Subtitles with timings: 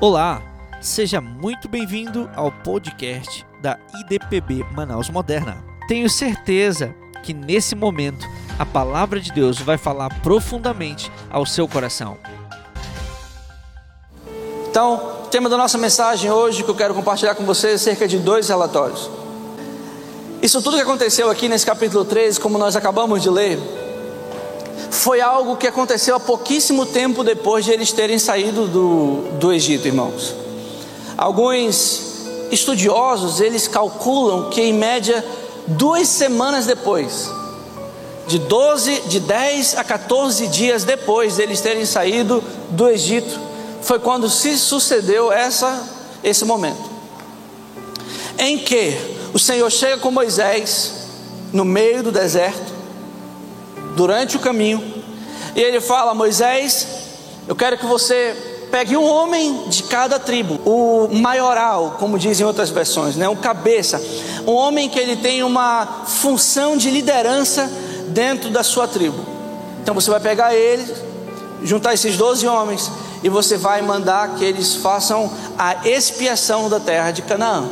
[0.00, 0.40] Olá,
[0.80, 5.58] seja muito bem-vindo ao podcast da IDPB Manaus Moderna.
[5.88, 8.24] Tenho certeza que nesse momento
[8.60, 12.16] a palavra de Deus vai falar profundamente ao seu coração.
[14.70, 18.06] Então, o tema da nossa mensagem hoje que eu quero compartilhar com vocês é cerca
[18.06, 19.10] de dois relatórios.
[20.40, 23.58] Isso tudo que aconteceu aqui nesse capítulo 13, como nós acabamos de ler,
[24.90, 29.86] foi algo que aconteceu há pouquíssimo tempo depois de eles terem saído do, do Egito,
[29.86, 30.34] irmãos.
[31.16, 32.08] Alguns
[32.50, 35.24] estudiosos, eles calculam que em média
[35.66, 37.30] duas semanas depois,
[38.26, 43.38] de 12, de 10 a 14 dias depois deles terem saído do Egito,
[43.82, 45.82] foi quando se sucedeu essa,
[46.22, 46.98] esse momento.
[48.38, 48.96] Em que
[49.32, 50.92] o Senhor chega com Moisés
[51.52, 52.77] no meio do deserto,
[53.98, 54.80] durante o caminho,
[55.56, 56.86] e ele fala: Moisés,
[57.48, 58.36] eu quero que você
[58.70, 64.00] pegue um homem de cada tribo, o maioral, como dizem outras versões, né, o cabeça,
[64.46, 67.68] um homem que ele tem uma função de liderança
[68.08, 69.18] dentro da sua tribo.
[69.82, 70.86] Então você vai pegar ele,
[71.64, 72.92] juntar esses 12 homens
[73.24, 77.66] e você vai mandar que eles façam a expiação da terra de Canaã,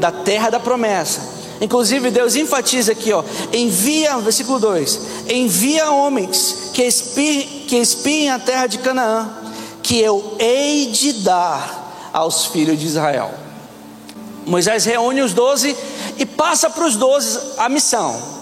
[0.00, 1.35] da terra da promessa.
[1.60, 8.38] Inclusive Deus enfatiza aqui, ó, envia, versículo 2: envia homens que espiem, que espiem a
[8.38, 9.28] terra de Canaã,
[9.82, 13.32] que eu hei de dar aos filhos de Israel.
[14.44, 15.76] Moisés reúne os doze
[16.18, 18.36] e passa para os doze a missão.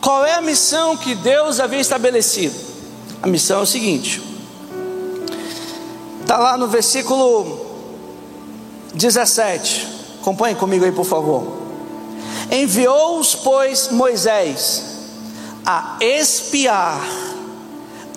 [0.00, 2.54] Qual é a missão que Deus havia estabelecido?
[3.22, 4.20] A missão é o seguinte:
[6.20, 7.64] está lá no versículo
[8.94, 9.88] 17.
[10.20, 11.61] Acompanhe comigo aí, por favor.
[12.52, 14.84] Enviou-os, pois, Moisés
[15.64, 17.00] a espiar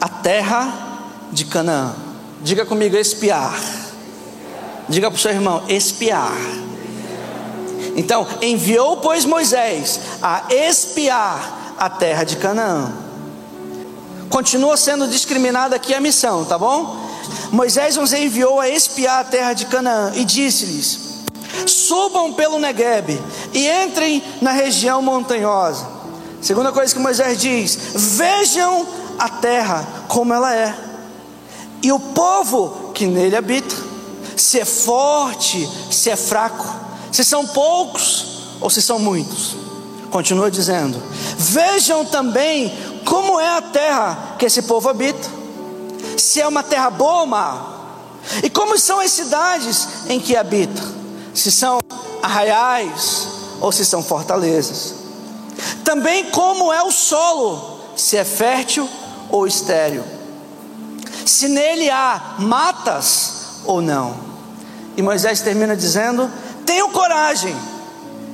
[0.01, 1.95] a terra de Canaã.
[2.41, 3.57] Diga comigo, espiar.
[4.89, 6.35] Diga para o seu irmão, espiar.
[7.95, 12.91] Então, enviou, pois, Moisés a espiar a terra de Canaã.
[14.29, 16.97] Continua sendo discriminada aqui a missão, tá bom?
[17.51, 21.04] Moisés os enviou a espiar a terra de Canaã e disse-lhes:
[21.65, 23.21] subam pelo Negueb
[23.53, 25.87] e entrem na região montanhosa.
[26.41, 28.85] Segunda coisa que Moisés diz: vejam
[29.17, 30.75] a terra como ela é,
[31.81, 33.75] e o povo que nele habita,
[34.35, 36.67] se é forte, se é fraco,
[37.11, 38.25] se são poucos
[38.61, 39.55] ou se são muitos.
[40.11, 41.01] Continua dizendo:
[41.37, 42.73] vejam também
[43.05, 45.29] como é a terra que esse povo habita,
[46.17, 47.75] se é uma terra boa ou má,
[48.43, 51.04] e como são as cidades em que habita
[51.35, 51.79] se são
[52.23, 53.27] arraiais
[53.61, 54.95] ou se são fortalezas.
[55.83, 58.89] Também como é o solo, se é fértil
[59.29, 60.03] ou estéril.
[61.25, 64.15] Se nele há matas ou não.
[64.95, 66.31] E Moisés termina dizendo:
[66.65, 67.55] Tenham coragem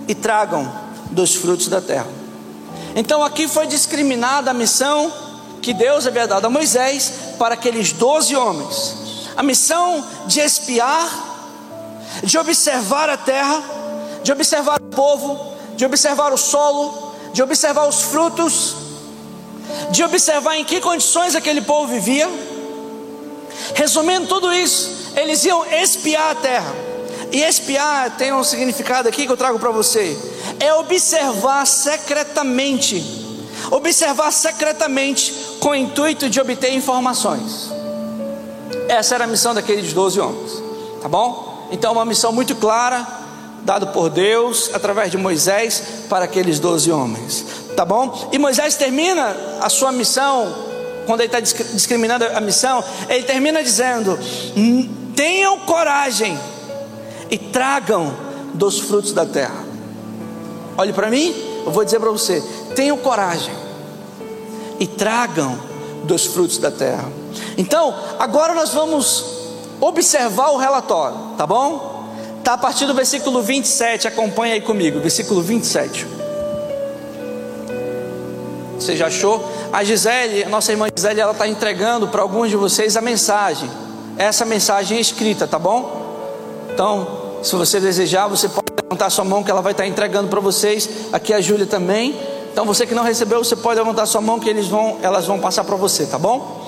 [0.08, 0.72] e tragam
[1.10, 2.08] dos frutos da terra.
[2.96, 5.12] Então aqui foi discriminada a missão
[5.62, 8.96] que Deus havia dado a Moisés para aqueles doze homens.
[9.36, 11.31] A missão de espiar
[12.24, 13.62] de observar a terra,
[14.24, 18.76] de observar o povo, de observar o solo, de observar os frutos,
[19.92, 22.30] de observar em que condições aquele povo vivia.
[23.74, 26.76] Resumindo tudo isso, eles iam espiar a terra.
[27.32, 30.18] E espiar tem um significado aqui que eu trago para você:
[30.60, 33.20] é observar secretamente.
[33.70, 37.70] Observar secretamente com o intuito de obter informações.
[38.90, 40.52] Essa era a missão daqueles doze homens,
[41.02, 41.51] tá bom?
[41.72, 43.08] Então, uma missão muito clara,
[43.64, 47.46] dada por Deus, através de Moisés, para aqueles doze homens,
[47.76, 48.30] tá bom?
[48.32, 50.54] E Moisés termina a sua missão,
[51.06, 54.18] quando ele está discriminando a missão, ele termina dizendo:
[55.16, 56.38] tenham coragem
[57.30, 58.14] e tragam
[58.54, 59.66] dos frutos da terra.
[60.78, 61.34] Olhe para mim,
[61.66, 62.42] eu vou dizer para você:
[62.76, 63.54] tenham coragem
[64.80, 65.58] e tragam
[66.04, 67.08] dos frutos da terra.
[67.58, 69.41] Então, agora nós vamos
[69.82, 72.06] observar o relatório, tá bom?
[72.44, 76.08] Tá a partir do versículo 27, acompanha aí comigo, versículo 27.
[78.80, 79.48] Você já achou?
[79.74, 83.70] A Gisele, nossa irmã Gisele, ela está entregando para alguns de vocês a mensagem.
[84.18, 86.02] Essa mensagem é escrita, tá bom?
[86.74, 90.30] Então, se você desejar, você pode levantar sua mão que ela vai estar tá entregando
[90.30, 90.90] para vocês.
[91.14, 92.20] Aqui a Júlia também.
[92.52, 95.40] Então, você que não recebeu, você pode levantar sua mão que eles vão, elas vão
[95.40, 96.68] passar para você, tá bom?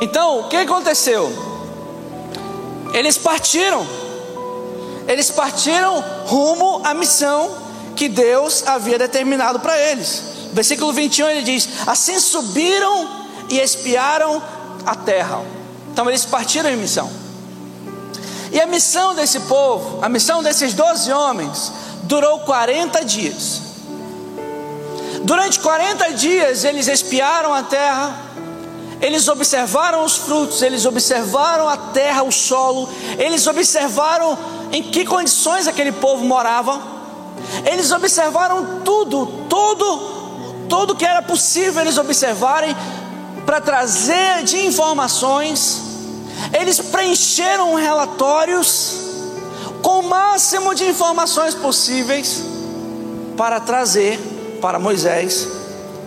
[0.00, 1.57] Então, o que aconteceu?
[2.92, 3.86] Eles partiram.
[5.06, 7.56] Eles partiram rumo à missão
[7.96, 10.22] que Deus havia determinado para eles.
[10.52, 13.08] Versículo 21 ele diz: Assim subiram
[13.48, 14.42] e espiaram
[14.84, 15.42] a terra.
[15.92, 17.10] Então eles partiram em missão.
[18.52, 21.72] E a missão desse povo, a missão desses doze homens,
[22.04, 23.62] durou 40 dias.
[25.22, 28.27] Durante 40 dias eles espiaram a terra,
[29.00, 34.36] eles observaram os frutos, eles observaram a terra, o solo, eles observaram
[34.72, 36.80] em que condições aquele povo morava,
[37.64, 42.76] eles observaram tudo, tudo, tudo que era possível eles observarem
[43.46, 45.80] para trazer de informações,
[46.58, 48.94] eles preencheram relatórios
[49.80, 52.42] com o máximo de informações possíveis
[53.36, 54.18] para trazer
[54.60, 55.46] para Moisés,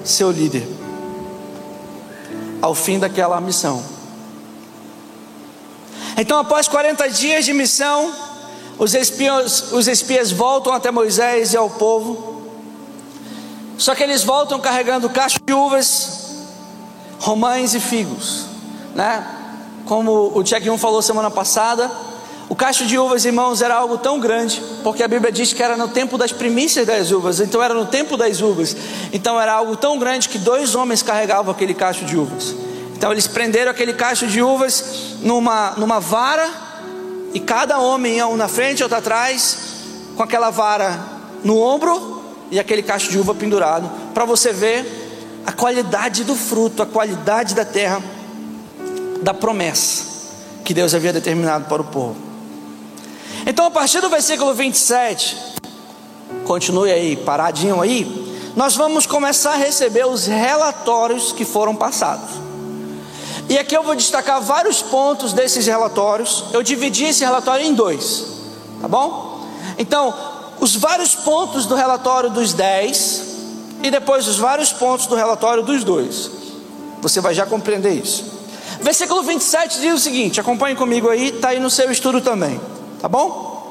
[0.04, 0.68] seu líder,
[2.62, 3.84] ao fim daquela missão.
[6.18, 8.14] Então, após 40 dias de missão,
[8.78, 12.42] os espias, os espias voltam até Moisés e ao povo.
[13.78, 16.46] Só que eles voltam carregando cacho de uvas,
[17.20, 18.46] romães e figos,
[18.94, 19.26] né?
[19.86, 21.92] Como o 1 falou semana passada,
[22.52, 25.78] o cacho de uvas, irmãos, era algo tão grande, porque a Bíblia diz que era
[25.78, 28.76] no tempo das primícias das uvas, então era no tempo das uvas.
[29.14, 32.54] Então era algo tão grande que dois homens carregavam aquele cacho de uvas.
[32.94, 34.84] Então eles prenderam aquele cacho de uvas
[35.22, 36.46] numa, numa vara,
[37.34, 39.58] e cada homem um na frente, outro atrás,
[40.18, 41.00] com aquela vara
[41.46, 42.22] no ombro
[42.52, 47.56] e aquele cacho de uva pendurado, para você ver a qualidade do fruto, a qualidade
[47.56, 48.04] da terra,
[49.22, 50.04] da promessa
[50.66, 52.31] que Deus havia determinado para o povo.
[53.46, 55.36] Então, a partir do versículo 27,
[56.46, 62.30] continue aí, paradinho aí, nós vamos começar a receber os relatórios que foram passados.
[63.50, 66.46] E aqui eu vou destacar vários pontos desses relatórios.
[66.54, 68.26] Eu dividi esse relatório em dois,
[68.82, 69.46] tá bom?
[69.78, 70.14] Então,
[70.60, 73.24] os vários pontos do relatório dos dez
[73.84, 76.30] e depois os vários pontos do relatório dos dois.
[77.02, 78.24] Você vai já compreender isso.
[78.80, 82.60] Versículo 27 diz o seguinte: acompanhe comigo aí, está aí no seu estudo também.
[83.02, 83.62] Tá bom?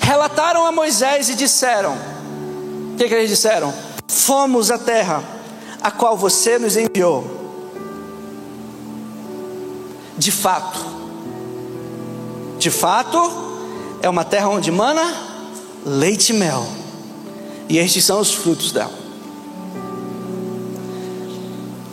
[0.00, 1.96] Relataram a Moisés e disseram:
[2.92, 3.74] O que, que eles disseram?
[4.06, 5.22] Fomos à terra
[5.82, 7.34] a qual você nos enviou.
[10.16, 10.78] De fato,
[12.58, 13.18] de fato,
[14.00, 15.02] é uma terra onde mana
[15.84, 16.66] leite e mel,
[17.68, 19.06] e estes são os frutos dela.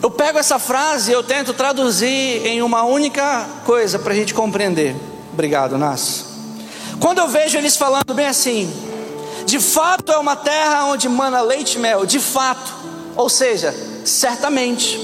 [0.02, 4.34] Eu pego essa frase e eu tento traduzir em uma única coisa para a gente
[4.34, 4.94] compreender.
[5.32, 6.33] Obrigado, Nas.
[7.00, 8.72] Quando eu vejo eles falando bem assim,
[9.44, 12.72] de fato é uma terra onde mana leite e mel, de fato,
[13.16, 13.74] ou seja,
[14.04, 14.98] certamente,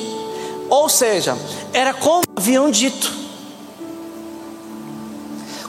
[0.68, 1.36] ou seja,
[1.72, 3.20] era como haviam dito.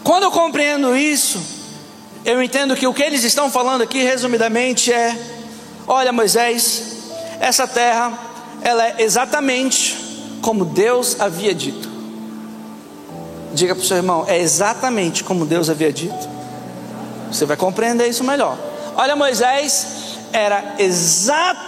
[0.04, 1.40] Quando eu compreendo isso,
[2.26, 5.16] eu entendo que o que eles estão falando aqui, resumidamente, é:
[5.88, 6.84] olha, Moisés,
[7.40, 8.18] essa terra,
[8.62, 9.98] ela é exatamente
[10.42, 11.91] como Deus havia dito.
[13.54, 16.30] Diga para o seu irmão, é exatamente como Deus havia dito.
[17.32, 18.58] Você vai compreender isso melhor.
[18.96, 21.64] Olha, Moisés, era exatamente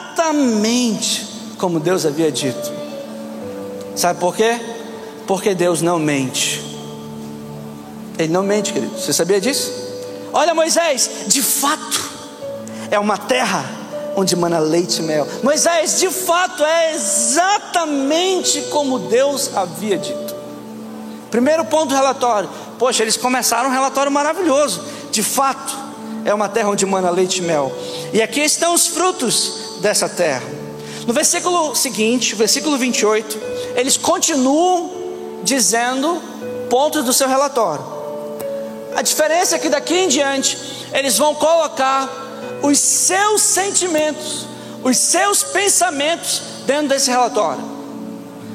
[1.58, 2.72] como Deus havia dito.
[3.96, 4.60] Sabe por quê?
[5.28, 6.62] Porque Deus não mente.
[8.18, 8.98] Ele não mente, querido.
[9.00, 9.72] Você sabia disso?
[10.32, 12.10] Olha, Moisés, de fato,
[12.90, 13.64] é uma terra
[14.16, 15.28] onde mana leite e mel.
[15.42, 20.33] Moisés, de fato, é exatamente como Deus havia dito.
[21.34, 22.48] Primeiro ponto do relatório.
[22.78, 24.84] Poxa, eles começaram um relatório maravilhoso.
[25.10, 25.76] De fato,
[26.24, 27.76] é uma terra onde mana leite e mel.
[28.14, 30.44] E aqui estão os frutos dessa terra.
[31.08, 33.40] No versículo seguinte, versículo 28,
[33.76, 34.92] eles continuam
[35.42, 36.22] dizendo
[36.70, 37.84] pontos do seu relatório.
[38.96, 40.56] A diferença é que daqui em diante
[40.94, 42.08] eles vão colocar
[42.62, 44.46] os seus sentimentos,
[44.84, 47.83] os seus pensamentos dentro desse relatório.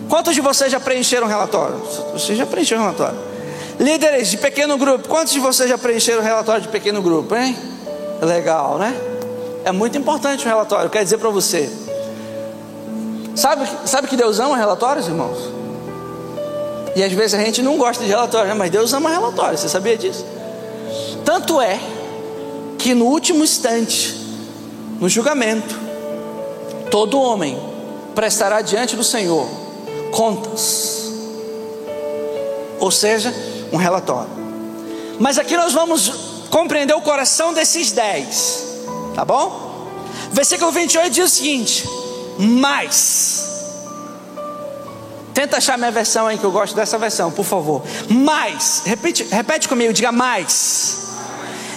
[0.08, 1.76] Quantos de vocês já preencheram o relatório?
[2.12, 3.18] Você já preencheu o relatório?
[3.78, 7.56] Líderes de pequeno grupo, quantos de vocês já preencheram o relatório de pequeno grupo, hein?
[8.20, 8.98] Legal, né?
[9.64, 11.70] É muito importante o relatório, quer dizer para você.
[13.36, 15.38] Sabe, sabe que Deus ama relatórios, irmãos?
[16.96, 18.54] E às vezes a gente não gosta de relatórios, né?
[18.54, 20.24] mas Deus ama relatórios, você sabia disso?
[21.24, 21.78] Tanto é
[22.78, 24.16] que no último instante,
[24.98, 25.78] no julgamento,
[26.90, 27.56] todo homem
[28.14, 29.67] prestará diante do Senhor
[30.10, 31.12] contas,
[32.78, 33.34] ou seja,
[33.72, 34.30] um relatório.
[35.18, 36.08] Mas aqui nós vamos
[36.50, 38.64] compreender o coração desses dez,
[39.14, 39.68] tá bom?
[40.32, 41.88] Versículo 28 diz o seguinte:
[42.38, 43.48] Mas,
[45.34, 47.82] tenta achar minha versão aí, que eu gosto dessa versão, por favor.
[48.08, 51.08] Mais, repete, repete comigo, diga mais.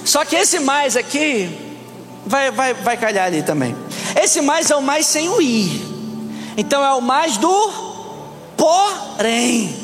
[0.06, 1.80] Só que esse mais aqui,
[2.26, 3.76] vai, vai, vai calhar ali também.
[4.22, 5.90] Esse mais é o mais sem o i.
[6.58, 7.91] Então é o mais do
[8.62, 9.76] Porém,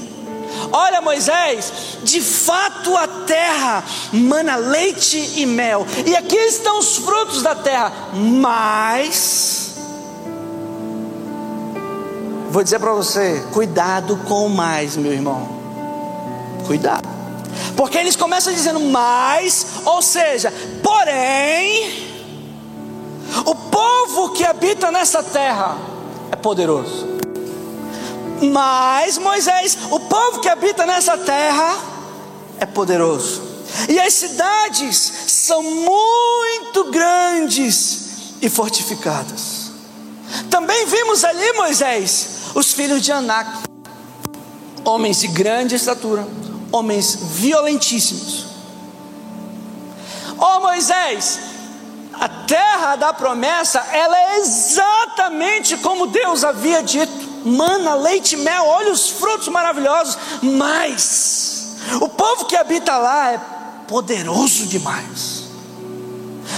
[0.71, 1.71] Olha, Moisés,
[2.03, 7.91] de fato a terra mana leite e mel, e aqui estão os frutos da terra,
[8.13, 9.75] mas.
[12.49, 15.47] Vou dizer para você: cuidado com mais, meu irmão.
[16.65, 17.07] Cuidado.
[17.75, 20.53] Porque eles começam dizendo mais, ou seja,
[20.83, 22.13] porém,
[23.45, 25.77] o povo que habita nessa terra
[26.31, 27.16] é poderoso.
[28.41, 31.75] Mas Moisés, o povo que habita nessa terra
[32.59, 33.41] é poderoso.
[33.89, 34.95] E as cidades
[35.27, 39.71] são muito grandes e fortificadas.
[40.49, 43.63] Também vimos ali, Moisés, os filhos de Anak,
[44.83, 46.27] homens de grande estatura,
[46.71, 48.45] homens violentíssimos.
[50.37, 51.39] Ó oh, Moisés,
[52.13, 58.65] a terra da promessa, ela é exatamente como Deus havia dito mana, leite e mel,
[58.65, 63.37] olha os frutos maravilhosos, mas o povo que habita lá é
[63.87, 65.47] poderoso demais.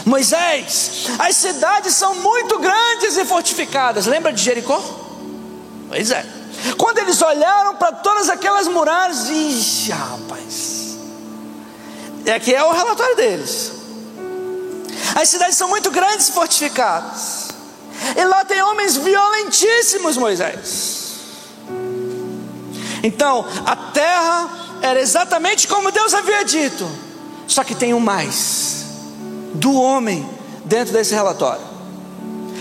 [0.06, 4.06] Moisés, as cidades são muito grandes e fortificadas.
[4.06, 4.82] Lembra de Jericó?
[5.88, 6.26] Pois é.
[6.78, 10.98] Quando eles olharam para todas aquelas muralhas, ixi, rapaz.
[12.26, 13.72] E aqui é o relatório deles.
[15.16, 17.50] As cidades são muito grandes e fortificadas.
[18.16, 21.10] E lá tem homens violentíssimos, Moisés.
[23.04, 24.50] Então, a terra
[24.82, 26.88] era exatamente como Deus havia dito,
[27.48, 28.86] só que tem um mais
[29.54, 30.28] do homem
[30.66, 31.64] dentro desse relatório.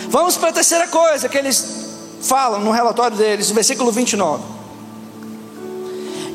[0.08, 1.78] Vamos para a terceira coisa que eles
[2.22, 4.42] falam no relatório deles, versículo 29.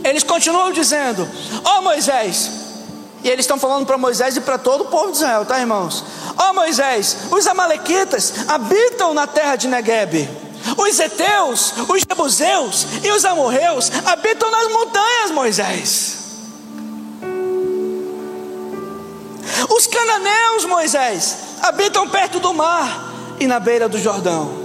[0.04, 1.28] Eles continuam dizendo:
[1.64, 2.63] Ó oh, Moisés,
[3.24, 6.04] e eles estão falando para Moisés e para todo o povo de Israel, tá, irmãos?
[6.38, 10.30] Ó oh, Moisés, os Amalequitas habitam na terra de Negueb.
[10.78, 16.18] Os Eteus, os Jebuseus e os Amorreus habitam nas montanhas, Moisés.
[19.70, 24.64] Os cananeus, Moisés, habitam perto do mar e na beira do Jordão.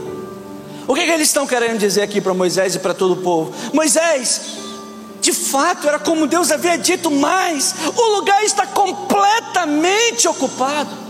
[0.87, 3.53] O que, que eles estão querendo dizer aqui para Moisés e para todo o povo?
[3.73, 4.41] Moisés,
[5.28, 11.08] de fato era como Deus havia dito, mas o lugar está completamente ocupado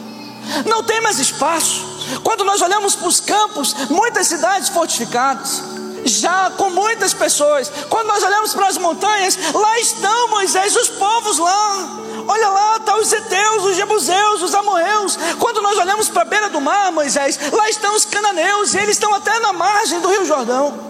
[0.67, 1.87] não tem mais espaço.
[2.25, 5.63] Quando nós olhamos para os campos, muitas cidades fortificadas,
[6.05, 7.71] já com muitas pessoas.
[7.89, 11.99] Quando nós olhamos para as montanhas, lá estão Moisés, os povos lá.
[12.27, 15.19] Olha lá, estão tá os Eteus, os Jebuseus, os Amorreus.
[15.39, 18.97] Quando nós olhamos para a beira do mar, Moisés, lá estão os cananeus, e eles
[18.97, 20.89] estão até na margem do Rio Jordão.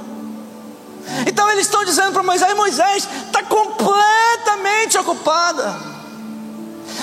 [1.26, 5.80] Então eles estão dizendo para Moisés: Moisés está completamente ocupada,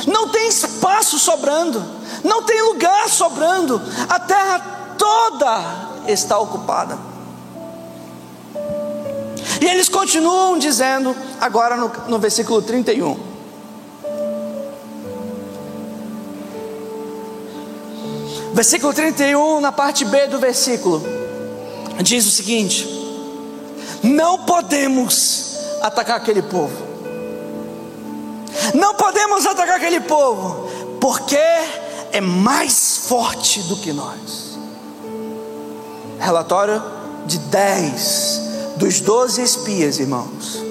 [0.08, 1.96] não tem espaço sobrando
[2.26, 4.60] não tem lugar sobrando, a terra
[4.98, 6.98] toda está ocupada.
[9.62, 13.36] E eles continuam dizendo, agora no, no versículo 31.
[18.54, 21.04] Versículo 31, na parte B do versículo,
[22.02, 22.88] diz o seguinte:
[24.06, 26.76] Não podemos atacar aquele povo,
[28.74, 30.70] não podemos atacar aquele povo,
[31.02, 31.38] porque
[32.12, 34.58] é mais forte do que nós.
[36.20, 36.82] Relatório
[37.26, 38.42] de 10
[38.78, 40.64] dos 12 espias, irmãos,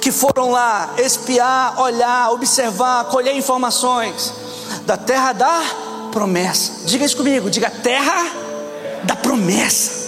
[0.00, 4.32] que foram lá espiar, olhar, observar, colher informações
[4.84, 5.60] da terra da
[6.12, 6.86] promessa.
[6.86, 8.30] Diga isso comigo, diga terra
[9.02, 10.05] da promessa.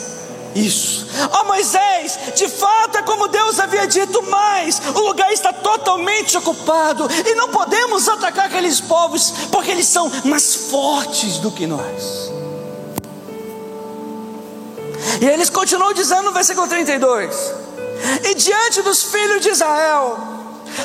[0.59, 1.07] Isso.
[1.31, 6.37] Ó oh, Moisés, de fato é como Deus havia dito, mas o lugar está totalmente
[6.37, 12.33] ocupado e não podemos atacar aqueles povos porque eles são mais fortes do que nós.
[15.21, 17.55] E eles continuam dizendo no versículo 32:
[18.25, 20.19] E diante dos filhos de Israel,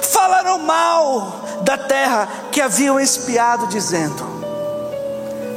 [0.03, 4.24] falaram mal da terra que haviam espiado, dizendo,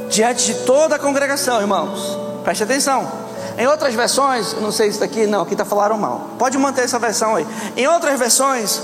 [0.09, 3.26] diante de toda a congregação, irmãos, preste atenção
[3.57, 6.29] em outras versões, não sei se daqui, não, aqui está falaram mal.
[6.37, 7.47] Pode manter essa versão aí.
[7.75, 8.79] Em outras versões,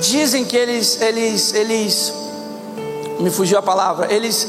[0.00, 2.14] dizem que eles, eles, eles,
[3.18, 4.46] me fugiu a palavra, eles,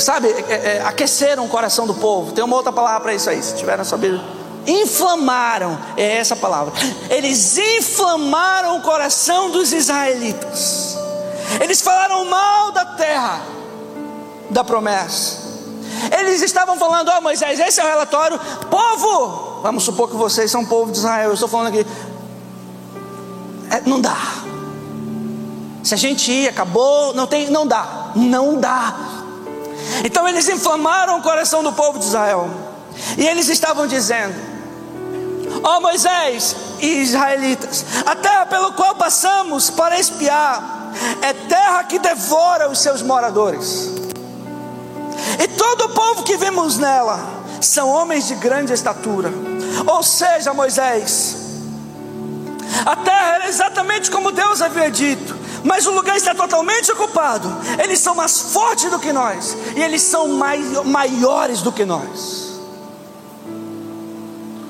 [0.00, 2.32] sabe, é, é, aqueceram o coração do povo.
[2.32, 4.20] Tem uma outra palavra para isso aí, se tiver na sua Bíblia.
[4.66, 6.74] Inflamaram, é essa palavra.
[7.08, 10.98] Eles inflamaram o coração dos israelitas.
[11.60, 13.40] Eles falaram mal da terra,
[14.50, 15.45] da promessa.
[16.18, 18.38] Eles estavam falando, ó oh, Moisés, esse é o relatório,
[18.70, 21.86] povo, vamos supor que vocês são povo de Israel, eu estou falando aqui,
[23.70, 24.16] é, não dá.
[25.82, 28.94] Se a gente ir, acabou, não tem, não dá, não dá.
[30.04, 32.50] Então eles inflamaram o coração do povo de Israel.
[33.16, 34.34] E eles estavam dizendo:
[35.62, 37.84] Ó oh, Moisés, e israelitas.
[38.04, 43.90] A terra pelo qual passamos para espiar é terra que devora os seus moradores.
[45.42, 49.32] E todo o povo que vemos nela são homens de grande estatura.
[49.86, 51.36] Ou seja, Moisés,
[52.84, 57.48] a terra era exatamente como Deus havia dito, mas o lugar está totalmente ocupado.
[57.82, 62.46] Eles são mais fortes do que nós, e eles são mai maiores do que nós.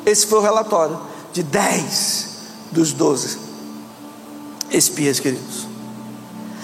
[0.04, 1.00] Esse foi o relatório
[1.32, 2.28] de 10
[2.70, 3.38] dos 12
[4.70, 5.66] espias, queridos.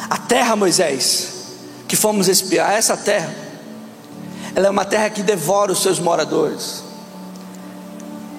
[0.08, 1.28] A terra, Moisés,
[1.88, 3.34] que fomos espiar, essa terra,
[4.54, 6.82] ela é uma terra que devora os seus moradores.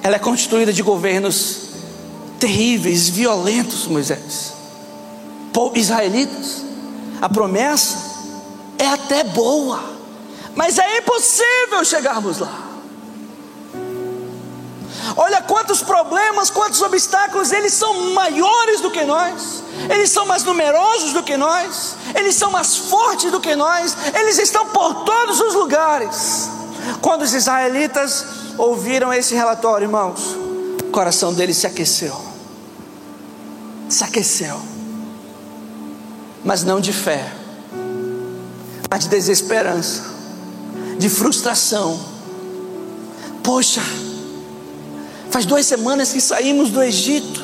[0.01, 1.69] Ela é constituída de governos
[2.39, 4.53] terríveis, violentos, Moisés.
[5.75, 6.63] Israelitas,
[7.21, 7.97] a promessa
[8.77, 9.81] é até boa,
[10.55, 12.59] mas é impossível chegarmos lá.
[15.15, 21.13] Olha quantos problemas, quantos obstáculos, eles são maiores do que nós, eles são mais numerosos
[21.13, 25.53] do que nós, eles são mais fortes do que nós, eles estão por todos os
[25.53, 26.49] lugares.
[27.01, 28.25] Quando os israelitas
[28.57, 30.35] ouviram esse relatório, irmãos,
[30.81, 32.15] o coração deles se aqueceu.
[33.89, 34.59] Se aqueceu.
[36.43, 37.31] Mas não de fé,
[38.89, 40.03] mas de desesperança,
[40.97, 41.99] de frustração.
[43.41, 43.81] Poxa,
[45.33, 47.42] Faz duas semanas que saímos do Egito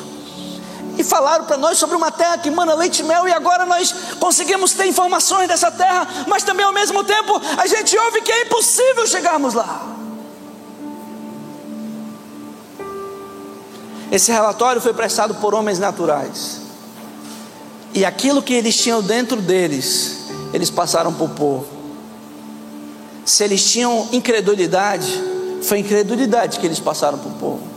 [1.00, 3.94] e falaram para nós sobre uma terra que manda leite e mel, e agora nós
[4.20, 8.42] conseguimos ter informações dessa terra, mas também ao mesmo tempo a gente ouve que é
[8.42, 9.96] impossível chegarmos lá.
[14.12, 16.60] Esse relatório foi prestado por homens naturais,
[17.94, 21.66] e aquilo que eles tinham dentro deles, eles passaram para o povo.
[23.24, 25.10] Se eles tinham incredulidade,
[25.62, 27.69] foi incredulidade que eles passaram para o povo.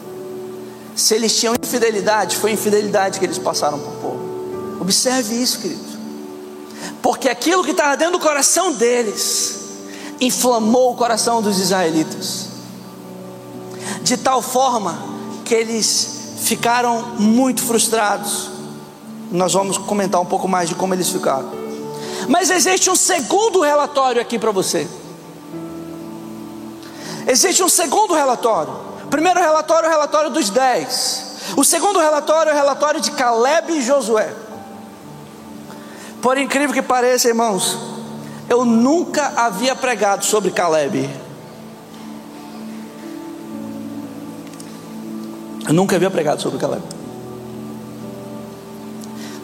[0.96, 4.78] Se eles tinham infidelidade, foi infidelidade que eles passaram para o povo.
[4.80, 5.82] Observe isso, querido.
[7.02, 9.60] Porque aquilo que estava dentro do coração deles
[10.22, 12.48] inflamou o coração dos israelitas,
[14.04, 14.98] de tal forma
[15.44, 18.50] que eles ficaram muito frustrados.
[19.32, 21.52] Nós vamos comentar um pouco mais de como eles ficaram.
[22.28, 24.88] Mas existe um segundo relatório aqui para você.
[27.28, 28.74] Existe um segundo relatório
[29.14, 31.36] primeiro relatório é o relatório dos dez.
[31.56, 34.34] O segundo relatório é o relatório de Caleb e Josué.
[36.20, 37.78] Por incrível que pareça, irmãos,
[38.50, 41.08] eu nunca havia pregado sobre Caleb.
[45.68, 46.82] Eu nunca havia pregado sobre Caleb.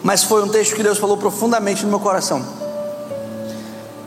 [0.02, 2.44] Mas foi um texto que Deus falou profundamente no meu coração.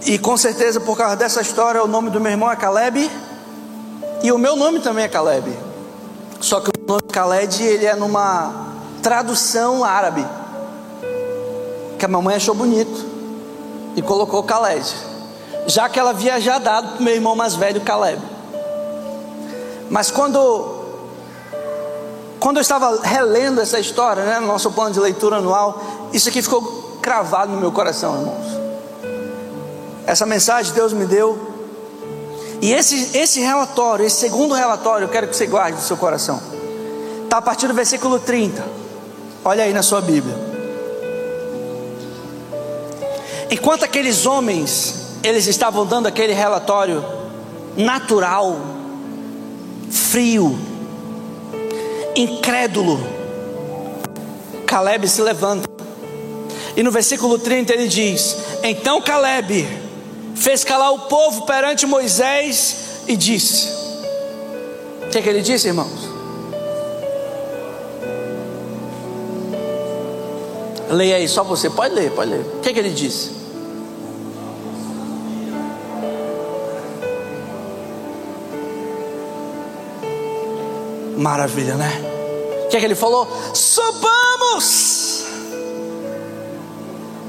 [0.05, 3.09] E com certeza, por causa dessa história, o nome do meu irmão é Caleb
[4.23, 5.51] e o meu nome também é Caleb.
[6.39, 10.25] Só que o nome Caleb ele é numa tradução árabe.
[11.99, 13.05] Que a mamãe achou bonito
[13.97, 14.85] e colocou Caleb.
[15.67, 18.21] Já que ela havia já dado para o meu irmão mais velho Caleb.
[19.89, 20.81] Mas quando
[22.39, 25.81] quando eu estava relendo essa história, né, no nosso plano de leitura anual,
[26.11, 28.45] isso aqui ficou cravado no meu coração, irmãos.
[30.05, 31.52] Essa mensagem Deus me deu
[32.63, 36.41] e esse, esse relatório, esse segundo relatório, eu quero que você guarde no seu coração.
[37.25, 38.65] Está a partir do versículo 30.
[39.43, 40.33] Olha aí na sua Bíblia.
[43.51, 47.03] Enquanto aqueles homens, eles estavam dando aquele relatório
[47.75, 48.57] natural,
[49.91, 50.57] frio,
[52.15, 52.97] incrédulo,
[54.65, 55.67] Caleb se levanta.
[56.77, 59.82] E no versículo 30 ele diz: Então Caleb
[60.35, 63.69] fez calar o povo perante Moisés e disse:
[65.05, 66.11] O que, é que ele disse, irmãos?
[70.89, 72.41] Leia aí, só você, pode ler, pode ler.
[72.41, 73.31] O que, é que ele disse?
[81.17, 81.89] Maravilha, né?
[82.65, 83.27] O que, é que ele falou?
[83.53, 85.23] Subamos!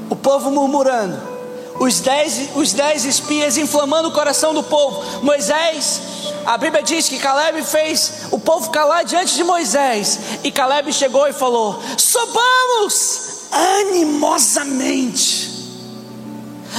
[0.09, 1.34] O povo murmurando
[1.79, 5.21] os dez, os dez espias inflamando o coração do povo.
[5.21, 6.01] Moisés,
[6.45, 10.19] a Bíblia diz que Caleb fez o povo calar diante de Moisés.
[10.43, 15.53] E Caleb chegou e falou: Subamos animosamente.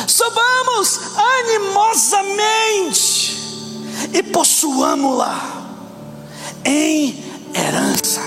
[0.07, 1.01] Subamos
[1.41, 3.37] animosamente
[4.13, 5.67] e possuamos-la
[6.65, 8.21] em herança.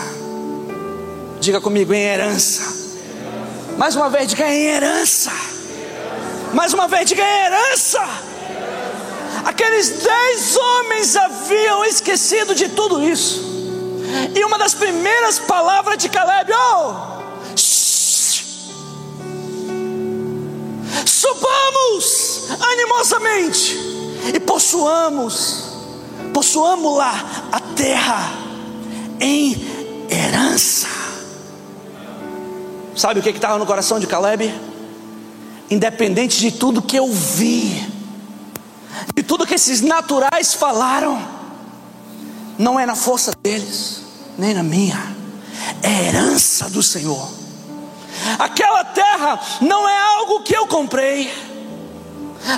[1.39, 2.79] Diga comigo, em herança.
[3.77, 5.31] Mais uma vez, diga em herança
[6.53, 7.99] mais uma vez, diga herança.
[9.45, 13.47] Aqueles dez homens haviam esquecido de tudo isso.
[14.35, 16.93] E uma das primeiras palavras de Caleb, oh,
[21.05, 23.77] subamos animosamente
[24.33, 25.77] e possuamos,
[26.33, 28.31] possuamos lá a terra
[29.19, 30.87] em herança.
[32.95, 34.68] Sabe o que estava no coração de Caleb?
[35.69, 37.87] Independente de tudo que eu vi,
[39.15, 41.21] de tudo que esses naturais falaram,
[42.57, 44.01] não é na força deles,
[44.37, 45.15] nem na minha,
[45.83, 47.29] é herança do Senhor.
[48.39, 51.31] Aquela terra não é algo que eu comprei,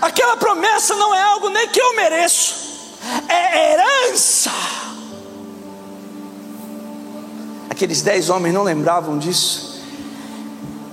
[0.01, 2.55] aquela promessa não é algo nem que eu mereço,
[3.27, 4.51] é herança.
[7.69, 9.70] Aqueles dez homens não lembravam disso.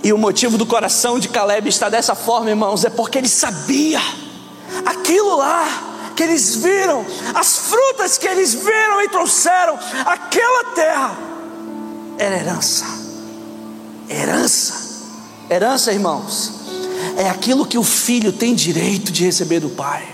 [0.02, 4.00] E o motivo do coração de Caleb estar dessa forma, irmãos, é porque ele sabia
[4.87, 5.66] aquilo lá
[6.14, 11.16] que eles viram, as frutas que eles viram e trouxeram, aquela terra
[12.18, 12.84] era herança.
[14.08, 14.88] Herança.
[15.48, 16.52] Herança, irmãos,
[17.16, 20.06] é aquilo que o filho tem direito de receber do pai.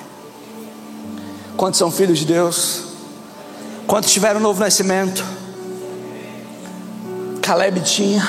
[1.57, 2.83] Quantos são filhos de Deus?
[3.87, 5.25] Quantos tiveram novo nascimento?
[7.41, 8.27] Caleb tinha,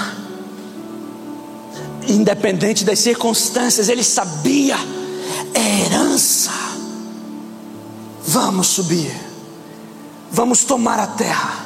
[2.08, 4.78] independente das circunstâncias, ele sabia,
[5.54, 6.52] é herança.
[8.28, 9.16] Vamos subir,
[10.32, 11.66] vamos tomar a terra,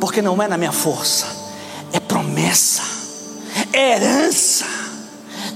[0.00, 1.26] porque não é na minha força,
[1.92, 2.82] é promessa,
[3.72, 4.66] é herança.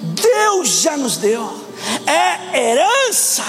[0.02, 1.48] Deus já nos deu,
[2.06, 3.44] é herança.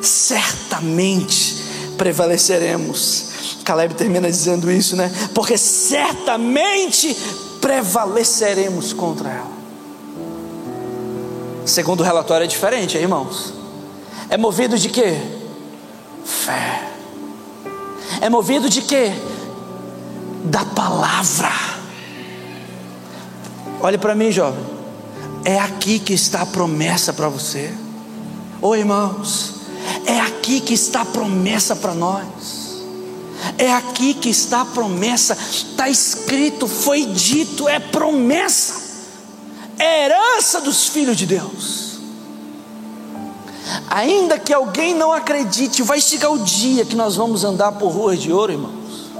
[0.00, 1.56] Certamente
[1.98, 5.10] prevaleceremos Caleb termina dizendo isso, né?
[5.34, 7.16] Porque certamente
[7.60, 9.56] prevaleceremos contra ela.
[11.64, 13.52] Segundo o relatório é diferente, irmãos.
[14.28, 15.20] É movido de quê?
[16.24, 16.88] Fé.
[18.20, 19.12] É movido de quê?
[20.44, 21.52] Da palavra.
[23.80, 24.64] Olhe para mim, jovem.
[25.44, 27.72] É aqui que está a promessa para você.
[28.60, 29.54] Ô irmãos,
[30.06, 32.65] é aqui que está a promessa para nós.
[33.58, 38.82] É aqui que está a promessa, está escrito, foi dito, é promessa,
[39.78, 41.96] é herança dos filhos de Deus.
[43.88, 48.20] Ainda que alguém não acredite, vai chegar o dia que nós vamos andar por ruas
[48.20, 49.10] de ouro, irmãos.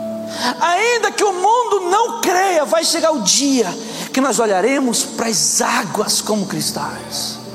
[0.60, 3.66] Ainda que o mundo não creia, vai chegar o dia
[4.12, 7.45] que nós olharemos para as águas como cristais.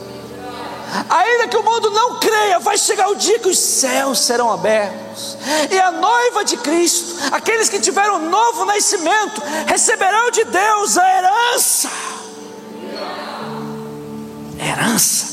[1.10, 5.38] Ainda que o mundo não creia, vai chegar o dia que os céus serão abertos,
[5.70, 11.18] e a noiva de Cristo, aqueles que tiveram um novo nascimento, receberão de Deus a
[11.18, 11.90] herança.
[14.60, 15.32] Herança.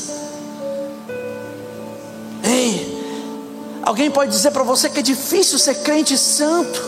[2.41, 6.81] Ei, alguém pode dizer para você que é difícil ser crente santo,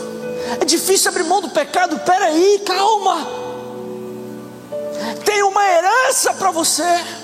[0.60, 1.98] é difícil abrir mão do pecado.
[2.00, 3.42] Peraí, calma.
[5.24, 7.21] Tem uma herança para você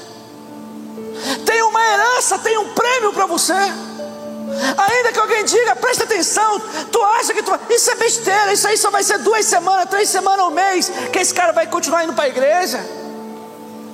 [1.44, 3.54] tem uma herança, tem um prêmio para você.
[3.54, 8.76] Ainda que alguém diga, presta atenção, tu acha que tu, isso é besteira, isso aí
[8.76, 12.12] só vai ser duas semanas, três semanas um mês, que esse cara vai continuar indo
[12.12, 12.78] para a igreja.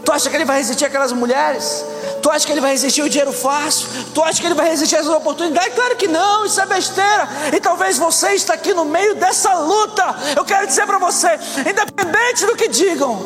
[0.05, 1.85] Tu acha que ele vai resistir aquelas mulheres?
[2.23, 3.87] Tu acha que ele vai resistir o dinheiro fácil?
[4.15, 5.75] Tu acha que ele vai resistir as oportunidades?
[5.75, 7.29] Claro que não, isso é besteira.
[7.55, 10.15] E talvez você está aqui no meio dessa luta.
[10.37, 11.29] Eu quero dizer para você,
[11.61, 13.19] independente do que digam,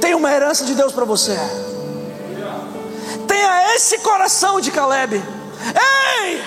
[0.00, 1.38] tem uma herança de Deus para você
[3.34, 5.16] tenha esse coração de Caleb.
[6.22, 6.42] Ei!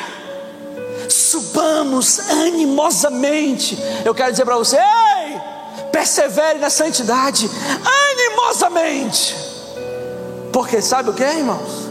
[1.09, 3.77] Subamos animosamente.
[4.05, 5.41] Eu quero dizer para você: ei!
[5.91, 7.49] Persevere na santidade
[8.09, 9.35] animosamente.
[10.53, 11.87] Porque sabe o que, irmãos?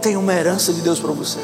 [0.00, 1.38] Tem uma herança de Deus para você.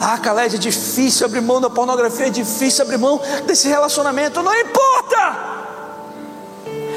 [0.00, 4.42] Ah, Caleb, é difícil abrir mão da pornografia, é difícil abrir mão desse relacionamento.
[4.42, 5.56] Não importa.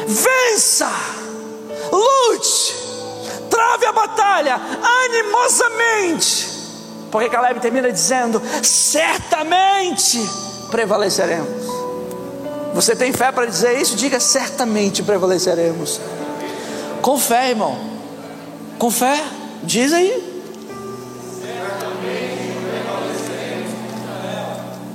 [0.07, 0.91] Vença,
[1.91, 2.88] lute,
[3.49, 4.59] trave a batalha
[5.05, 6.49] animosamente,
[7.12, 10.19] porque Caleb termina dizendo: certamente
[10.69, 11.79] prevaleceremos.
[12.73, 13.95] Você tem fé para dizer isso?
[13.95, 15.99] Diga certamente prevaleceremos.
[17.01, 17.77] Com fé, irmão.
[18.77, 19.21] Com fé.
[19.63, 20.29] Diz aí.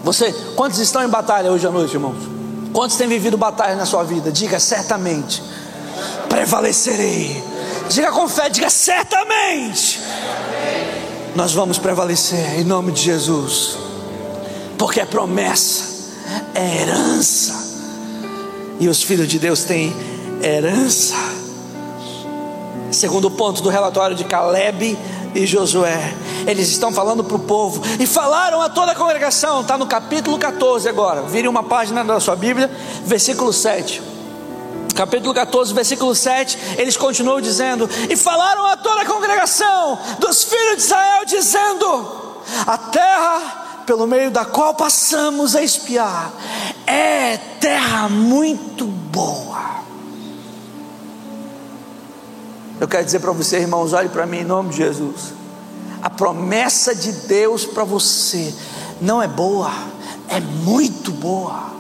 [0.05, 2.17] Você, quantos estão em batalha hoje à noite, irmãos?
[2.73, 4.31] Quantos têm vivido batalha na sua vida?
[4.31, 5.43] Diga certamente.
[6.29, 7.43] Prevalecerei
[7.89, 10.01] Diga com fé, diga certamente.
[11.35, 13.77] Nós vamos prevalecer em nome de Jesus.
[14.79, 16.13] Porque é promessa,
[16.55, 17.55] é herança.
[18.81, 19.95] E os filhos de Deus têm
[20.43, 21.15] herança.
[22.91, 24.97] Segundo ponto do relatório de Caleb,
[25.35, 26.15] e Josué.
[26.47, 29.63] Eles estão falando para o povo e falaram a toda a congregação.
[29.63, 31.23] Está no capítulo 14 agora.
[31.23, 32.71] Vire uma página da sua Bíblia,
[33.05, 34.14] versículo 7.
[34.95, 40.77] Capítulo 14, versículo 7, eles continuam dizendo: E falaram a toda a congregação dos filhos
[40.77, 46.33] de Israel, dizendo: A terra pelo meio da qual passamos a espiar
[46.87, 49.83] é terra muito boa.
[52.81, 55.33] Eu quero dizer para você, irmãos, olhe para mim em nome de Jesus.
[56.03, 58.55] A promessa de Deus para você
[59.01, 59.73] não é boa,
[60.29, 61.73] é muito boa.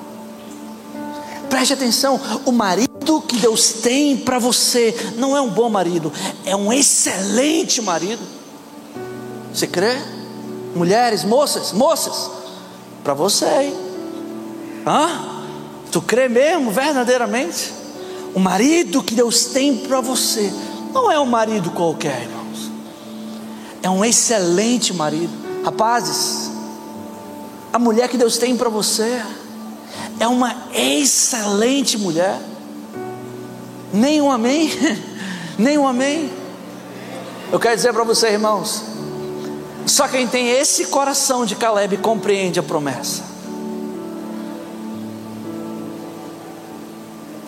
[1.51, 6.13] Preste atenção, o marido que Deus tem para você não é um bom marido,
[6.45, 8.23] é um excelente marido.
[9.53, 9.97] Você crê?
[10.75, 12.31] Mulheres, moças, moças,
[13.05, 13.75] para você, hein?
[14.87, 15.35] Hã?
[15.93, 17.73] Tu crê mesmo, verdadeiramente?
[18.35, 20.53] O marido que Deus tem para você
[20.93, 22.71] não é um marido qualquer, irmãos.
[23.83, 25.33] É um excelente marido.
[25.65, 26.51] Rapazes,
[27.73, 29.23] a mulher que Deus tem para você
[30.19, 32.41] é uma excelente mulher.
[33.95, 34.73] Nem um amém,
[35.57, 36.29] nem um amém.
[37.53, 38.83] Eu quero dizer para você, irmãos,
[39.87, 43.23] só quem tem esse coração de Caleb compreende a promessa.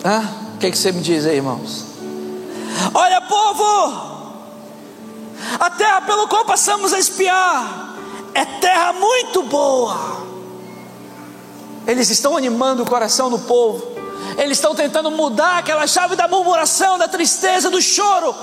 [0.05, 0.23] Ah,
[0.55, 1.85] o que, que você me diz aí, irmãos?
[2.93, 4.37] Olha, povo,
[5.59, 7.93] a terra pelo qual passamos a espiar
[8.33, 10.25] é terra muito boa.
[11.85, 13.96] Eles estão animando o coração do povo,
[14.37, 18.33] eles estão tentando mudar aquela chave da murmuração, da tristeza, do choro,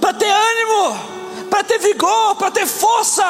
[0.00, 3.24] para ter ânimo, para ter vigor, para ter força.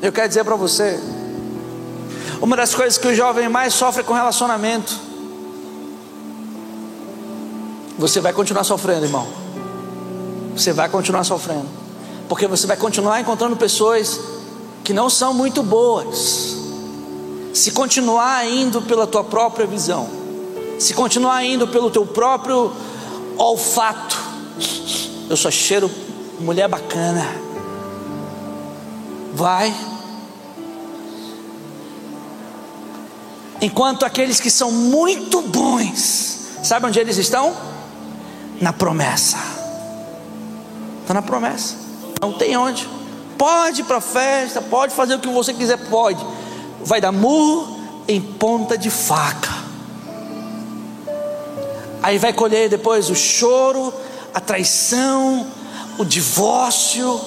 [0.00, 1.00] Eu quero dizer para você,
[2.40, 5.06] uma das coisas que o jovem mais sofre com relacionamento
[7.98, 9.26] você vai continuar sofrendo, irmão.
[10.54, 11.66] Você vai continuar sofrendo.
[12.28, 14.20] Porque você vai continuar encontrando pessoas
[14.84, 16.56] que não são muito boas.
[17.54, 20.08] Se continuar indo pela tua própria visão,
[20.78, 22.72] se continuar indo pelo teu próprio
[23.36, 24.16] olfato,
[25.28, 25.90] eu só cheiro
[26.40, 27.26] mulher bacana.
[29.34, 29.74] Vai.
[33.60, 37.54] Enquanto aqueles que são muito bons, sabe onde eles estão?
[38.60, 39.38] na promessa.
[41.02, 41.74] Está na promessa.
[42.20, 42.88] Não tem onde.
[43.38, 46.24] Pode ir para a festa, pode fazer o que você quiser, pode.
[46.82, 49.55] Vai dar murro em ponta de faca.
[52.06, 53.92] Aí vai colher depois o choro,
[54.32, 55.44] a traição,
[55.98, 57.20] o divórcio,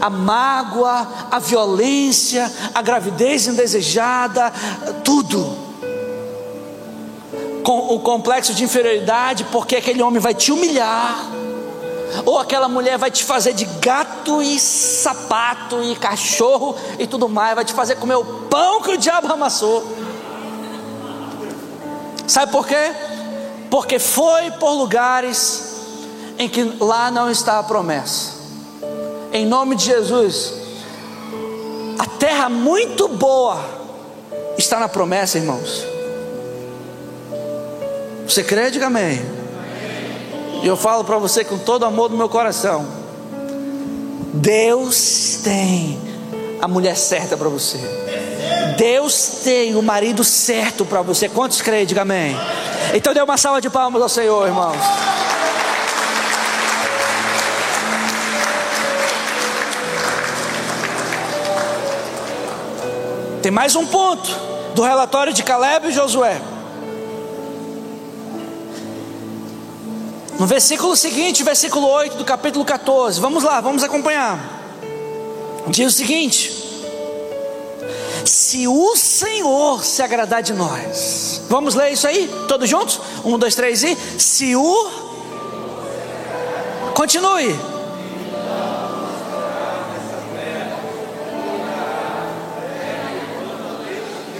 [0.00, 4.50] a mágoa, a violência, a gravidez indesejada,
[5.04, 5.54] tudo
[7.62, 11.26] com o complexo de inferioridade, porque aquele homem vai te humilhar,
[12.24, 17.54] ou aquela mulher vai te fazer de gato e sapato e cachorro e tudo mais,
[17.54, 19.86] vai te fazer comer o pão que o diabo amassou.
[22.26, 23.11] Sabe por quê?
[23.72, 25.62] Porque foi por lugares
[26.38, 28.32] em que lá não está a promessa.
[29.32, 30.52] Em nome de Jesus,
[31.98, 33.58] a terra muito boa
[34.58, 35.86] está na promessa, irmãos.
[38.28, 38.70] Você crê?
[38.70, 39.22] Diga amém.
[40.62, 42.86] E eu falo para você com todo o amor do meu coração:
[44.34, 45.98] Deus tem
[46.60, 48.01] a mulher certa para você.
[48.76, 51.28] Deus tem o marido certo para você.
[51.28, 51.86] Quantos creem?
[51.86, 52.36] Diga amém.
[52.94, 54.76] Então dê uma salva de palmas ao Senhor, irmãos.
[63.42, 64.30] Tem mais um ponto
[64.74, 66.40] do relatório de Caleb e Josué.
[70.38, 74.62] No versículo seguinte, versículo 8 do capítulo 14, vamos lá, vamos acompanhar.
[75.68, 76.71] Diz o seguinte:
[78.24, 83.00] Se o Senhor se agradar de nós, vamos ler isso aí, todos juntos?
[83.24, 83.96] Um, dois, três e.
[84.18, 84.90] Se o.
[86.94, 87.72] Continue.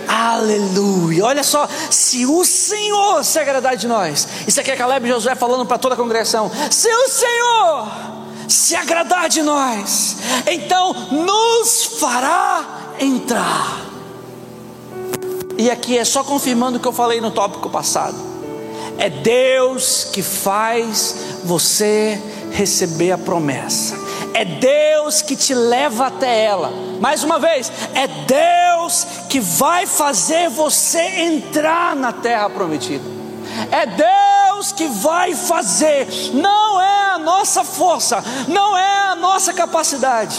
[0.09, 1.25] Aleluia.
[1.25, 5.35] Olha só, se o Senhor se agradar de nós, isso aqui é Caleb e Josué
[5.35, 8.12] falando para toda a congregação: se o Senhor
[8.49, 13.83] se agradar de nós, então nos fará entrar.
[15.59, 18.17] E aqui é só confirmando o que eu falei no tópico passado.
[18.99, 23.97] É Deus que faz você receber a promessa.
[24.35, 26.73] É Deus que te leva até ela.
[27.01, 33.22] Mais uma vez, é Deus que vai fazer você entrar na terra prometida.
[33.71, 40.39] É Deus que vai fazer, não é a nossa força, não é a nossa capacidade.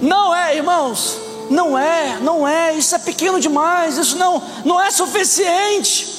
[0.00, 1.18] Não é, irmãos,
[1.50, 6.14] não é, não é, isso é pequeno demais, isso não, não é suficiente.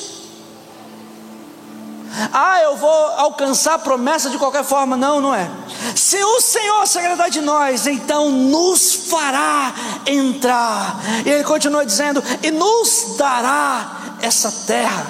[2.31, 4.95] Ah, eu vou alcançar a promessa de qualquer forma.
[4.95, 5.49] Não, não é.
[5.95, 9.73] Se o Senhor se agradar de nós, então nos fará
[10.07, 10.97] entrar.
[11.25, 15.07] E ele continua dizendo: e nos dará essa terra,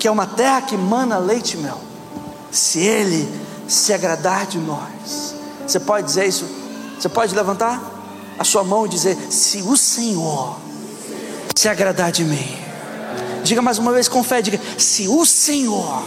[0.00, 1.78] que é uma terra que mana leite e mel.
[2.50, 3.28] Se ele
[3.68, 5.34] se agradar de nós,
[5.66, 6.46] você pode dizer isso?
[6.98, 7.80] Você pode levantar
[8.38, 10.56] a sua mão e dizer: se o Senhor
[11.54, 12.56] se agradar de mim.
[13.44, 16.02] Diga mais uma vez com fé, diga: se o Senhor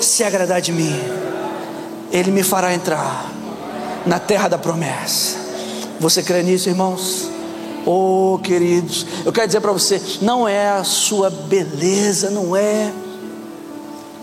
[0.00, 0.96] se agradar de mim,
[2.12, 3.28] Ele me fará entrar
[4.06, 5.36] na terra da promessa.
[5.98, 7.28] Você crê nisso, irmãos?
[7.84, 12.92] Oh, queridos, eu quero dizer para você: não é a sua beleza, não é,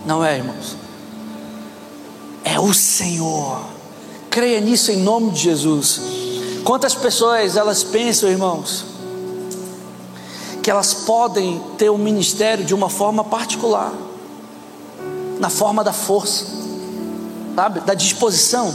[0.08, 0.76] não é, irmãos,
[2.42, 3.60] é o Senhor.
[4.28, 6.00] Creia nisso em nome de Jesus.
[6.64, 8.84] Quantas pessoas elas pensam, irmãos,
[10.62, 13.92] que elas podem ter um ministério de uma forma particular?
[15.38, 16.46] na forma da força,
[17.54, 17.80] sabe?
[17.80, 18.74] Da disposição.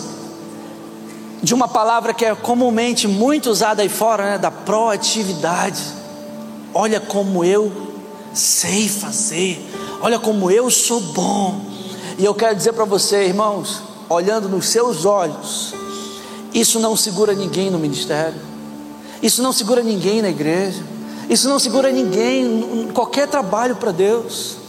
[1.41, 4.37] De uma palavra que é comumente muito usada aí fora, né?
[4.37, 5.81] Da proatividade.
[6.73, 7.71] Olha como eu
[8.33, 9.61] sei fazer.
[10.03, 11.59] Olha como eu sou bom.
[12.19, 15.73] E eu quero dizer para você, irmãos, olhando nos seus olhos,
[16.53, 18.39] isso não segura ninguém no ministério.
[19.19, 20.83] Isso não segura ninguém na igreja.
[21.27, 24.61] Isso não segura ninguém em qualquer trabalho para Deus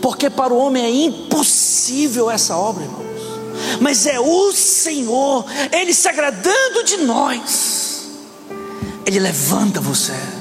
[0.00, 3.10] porque para o homem é impossível essa obra, irmãos.
[3.80, 8.08] Mas é o Senhor, Ele se agradando de nós,
[9.04, 10.39] Ele levanta você.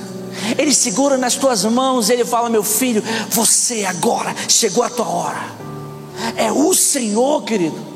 [0.58, 5.60] Ele segura nas tuas mãos, ele fala: Meu filho, você agora chegou a tua hora.
[6.36, 7.90] É o Senhor, querido.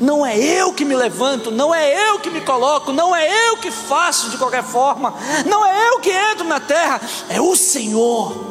[0.00, 3.58] Não é eu que me levanto, não é eu que me coloco, não é eu
[3.58, 8.50] que faço de qualquer forma, não é eu que entro na terra, é o Senhor.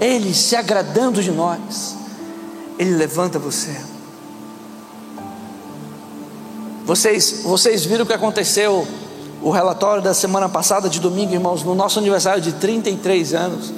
[0.00, 1.94] Ele se agradando de nós,
[2.78, 3.76] Ele levanta você.
[6.86, 8.88] Vocês, vocês viram o que aconteceu,
[9.42, 13.72] o relatório da semana passada, de domingo, irmãos, no nosso aniversário de 33 anos.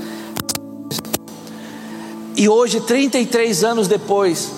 [2.37, 4.51] E hoje, 33 anos depois,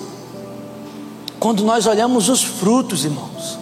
[1.39, 3.59] quando nós olhamos os frutos, irmãos,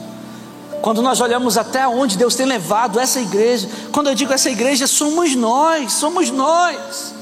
[0.82, 4.86] quando nós olhamos até onde Deus tem levado essa igreja, quando eu digo essa igreja,
[4.88, 7.14] somos nós, somos nós.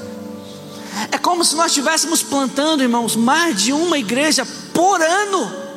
[1.12, 5.69] É como se nós estivéssemos plantando, irmãos, mais de uma igreja por ano.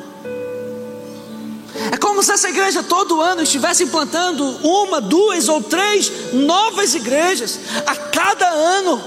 [1.94, 7.60] É como se essa igreja todo ano estivesse implantando uma, duas ou três novas igrejas
[7.86, 9.00] a cada ano.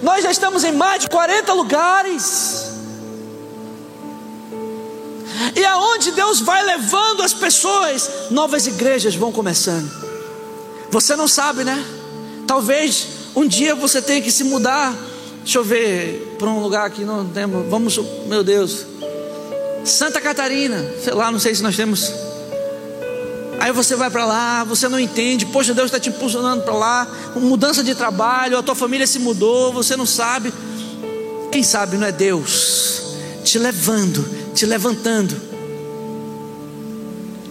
[0.00, 2.70] Nós já estamos em mais de 40 lugares.
[5.56, 9.90] E aonde Deus vai levando as pessoas, novas igrejas vão começando.
[10.92, 11.84] Você não sabe, né?
[12.46, 14.94] Talvez um dia você tenha que se mudar
[15.42, 17.68] Deixa eu ver para um lugar que não temos.
[17.68, 18.91] Vamos, meu Deus.
[19.84, 22.12] Santa Catarina, sei lá, não sei se nós temos.
[23.60, 27.06] Aí você vai para lá, você não entende, poxa, Deus está te impulsionando para lá,
[27.36, 30.52] mudança de trabalho, a tua família se mudou, você não sabe.
[31.50, 32.92] Quem sabe não é Deus
[33.44, 35.36] te levando, te levantando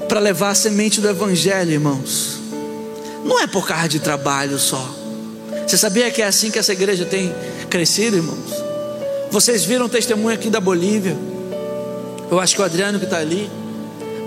[0.07, 2.39] para levar a semente do Evangelho, irmãos.
[3.23, 4.83] Não é por causa de trabalho só.
[5.67, 7.33] Você sabia que é assim que essa igreja tem
[7.69, 8.51] crescido, irmãos.
[9.29, 11.15] Vocês viram o testemunho aqui da Bolívia.
[12.31, 13.51] Eu acho que o Adriano que está ali.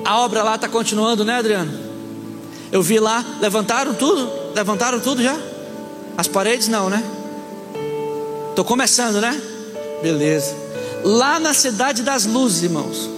[0.05, 1.73] A obra lá está continuando, né, Adriano?
[2.71, 4.31] Eu vi lá, levantaram tudo?
[4.55, 5.35] Levantaram tudo já?
[6.15, 7.03] As paredes não, né?
[8.51, 9.41] Estou começando, né?
[10.03, 10.55] Beleza.
[11.03, 13.09] Lá na cidade das luzes, irmãos.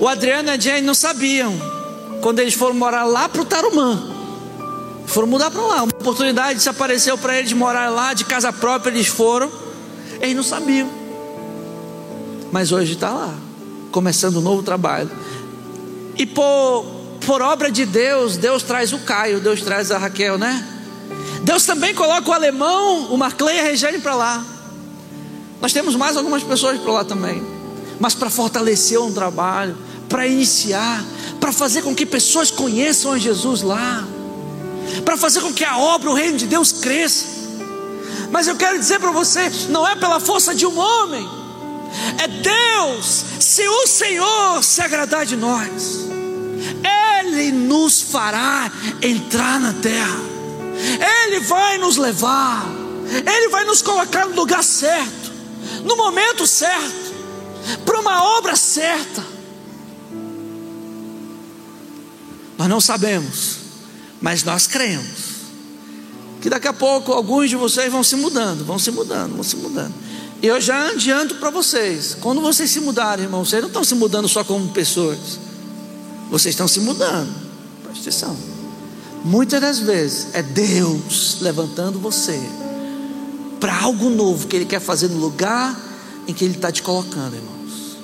[0.00, 1.52] O Adriano e a Jane não sabiam.
[2.22, 4.02] Quando eles foram morar lá para o Tarumã.
[5.06, 5.82] Foram mudar para lá.
[5.82, 9.50] Uma oportunidade se apareceu para eles morar lá, de casa própria, eles foram.
[10.18, 10.88] Eles não sabiam.
[12.50, 13.34] Mas hoje está lá,
[13.90, 15.10] começando um novo trabalho.
[16.16, 16.84] E por,
[17.26, 20.66] por obra de Deus, Deus traz o Caio, Deus traz a Raquel, né?
[21.42, 24.44] Deus também coloca o alemão, o Marclay e a Regiane para lá.
[25.60, 27.42] Nós temos mais algumas pessoas para lá também.
[27.98, 29.76] Mas para fortalecer um trabalho,
[30.08, 31.04] para iniciar,
[31.38, 34.06] para fazer com que pessoas conheçam a Jesus lá,
[35.04, 37.26] para fazer com que a obra, o reino de Deus cresça.
[38.30, 41.28] Mas eu quero dizer para você: não é pela força de um homem,
[42.18, 43.24] é Deus.
[43.40, 46.08] Se o Senhor se agradar de nós,
[47.20, 48.70] Ele nos fará
[49.02, 50.20] entrar na terra,
[51.26, 52.64] Ele vai nos levar,
[53.06, 55.32] Ele vai nos colocar no lugar certo,
[55.84, 57.14] no momento certo,
[57.84, 59.24] para uma obra certa.
[62.56, 63.56] Nós não sabemos,
[64.20, 65.30] mas nós cremos.
[66.42, 69.56] Que daqui a pouco alguns de vocês vão se mudando, vão se mudando, vão se
[69.56, 69.94] mudando.
[70.42, 74.28] Eu já adianto para vocês: quando vocês se mudarem, irmãos, vocês não estão se mudando
[74.28, 75.18] só como pessoas,
[76.30, 77.32] vocês estão se mudando.
[77.84, 78.36] Preste atenção.
[79.24, 82.40] Muitas das vezes é Deus levantando você
[83.60, 85.78] para algo novo que Ele quer fazer no lugar
[86.26, 87.98] em que Ele está te colocando, irmãos.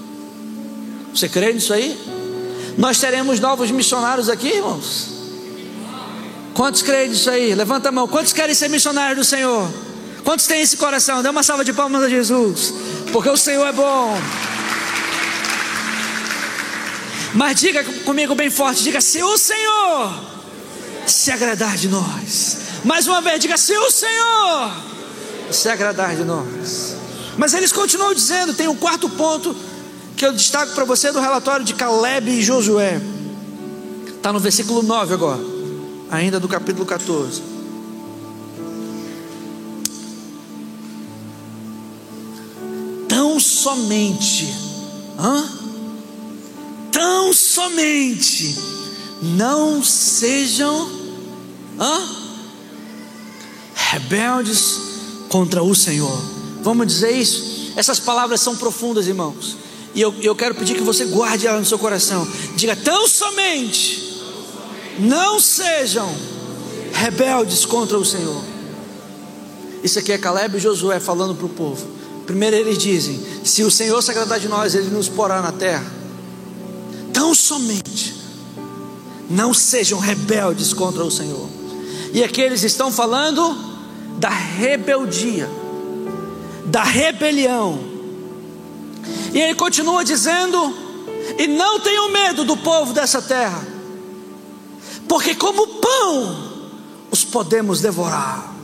[1.15, 1.99] Você crê nisso aí?
[2.77, 5.09] Nós teremos novos missionários aqui, irmãos?
[6.53, 7.55] Quantos creem nisso aí?
[7.55, 8.07] Levanta a mão.
[8.07, 9.71] Quantos querem ser missionários do Senhor?
[10.27, 11.23] Quantos têm esse coração?
[11.23, 12.75] Dê uma salva de palmas a Jesus,
[13.13, 14.19] porque o Senhor é bom.
[17.33, 20.21] Mas diga comigo bem forte: diga, se o Senhor
[21.07, 22.57] se agradar de nós.
[22.85, 24.73] Mais uma vez, diga, se o Senhor
[25.49, 26.97] se agradar de nós.
[27.39, 29.55] Mas eles continuam dizendo: tem um quarto ponto
[30.17, 33.01] que eu destaco para você do relatório de Caleb e Josué.
[34.09, 35.41] Está no versículo 9 agora,
[36.11, 37.56] ainda do capítulo 14.
[43.67, 44.47] Somente,
[45.19, 45.45] hã?
[46.93, 48.57] Tão somente,
[49.21, 50.89] não sejam
[51.77, 52.09] hã?
[53.75, 54.77] rebeldes
[55.29, 56.17] contra o Senhor.
[56.63, 57.73] Vamos dizer isso?
[57.75, 59.57] Essas palavras são profundas, irmãos.
[59.97, 62.25] E eu, eu quero pedir que você guarde ela no seu coração.
[62.55, 64.23] Diga: tão somente
[65.01, 66.09] não sejam
[66.93, 68.45] rebeldes contra o Senhor.
[69.83, 71.96] Isso aqui é Caleb e Josué falando para o povo.
[72.27, 75.87] Primeiro eles dizem: se o Senhor se agradar de nós, ele nos porá na terra.
[77.13, 78.15] Tão somente
[79.31, 81.49] não sejam rebeldes contra o Senhor.
[82.13, 83.57] E aqui eles estão falando
[84.19, 85.49] da rebeldia,
[86.67, 87.97] da rebelião
[89.33, 90.75] e ele continua dizendo:
[91.39, 93.67] E não tenham medo do povo dessa terra,
[95.09, 96.53] porque como pão
[97.11, 98.55] os podemos devorar.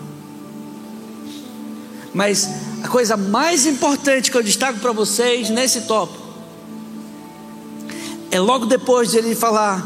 [2.15, 2.49] Mas
[2.83, 6.23] a coisa mais importante que eu destaco para vocês nesse tópico
[8.31, 9.85] é logo depois de ele falar: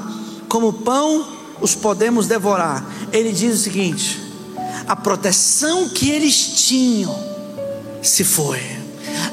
[0.48, 1.26] Como pão
[1.60, 2.86] os podemos devorar.
[3.12, 4.20] Ele diz o seguinte:
[4.86, 7.14] a proteção que eles tinham
[8.02, 8.60] se foi.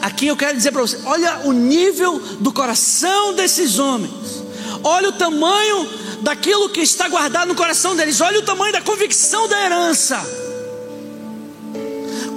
[0.02, 4.44] Aqui eu quero dizer para você: olha o nível do coração desses homens,
[4.84, 5.88] olha o tamanho
[6.22, 10.43] daquilo que está guardado no coração deles, olha o tamanho da convicção da herança.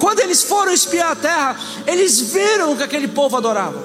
[0.00, 3.82] Quando eles foram espiar a terra, eles viram o que aquele povo adorava.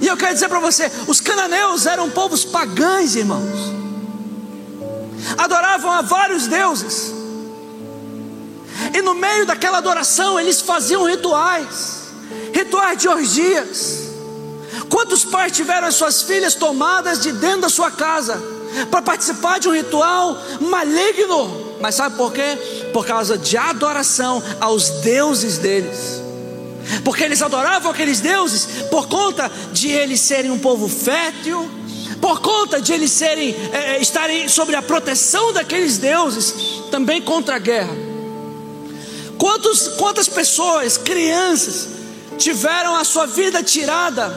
[0.00, 3.72] E eu quero dizer para você: os cananeus eram povos pagãos, irmãos,
[5.36, 7.12] adoravam a vários deuses,
[8.94, 12.00] e no meio daquela adoração eles faziam rituais
[12.52, 14.10] rituais de orgias.
[14.88, 18.40] Quantos pais tiveram as suas filhas tomadas de dentro da sua casa
[18.90, 21.69] para participar de um ritual maligno?
[21.80, 22.58] Mas sabe por quê?
[22.92, 26.20] Por causa de adoração aos deuses deles.
[27.04, 31.70] Porque eles adoravam aqueles deuses por conta de eles serem um povo fértil,
[32.20, 36.54] por conta de eles serem é, estarem sobre a proteção daqueles deuses,
[36.90, 37.96] também contra a guerra.
[39.38, 41.88] Quantos, quantas pessoas, crianças,
[42.36, 44.28] tiveram a sua vida tirada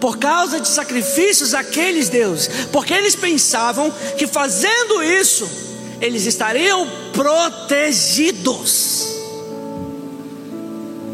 [0.00, 5.69] por causa de sacrifícios àqueles deuses, porque eles pensavam que fazendo isso
[6.00, 9.06] eles estariam protegidos.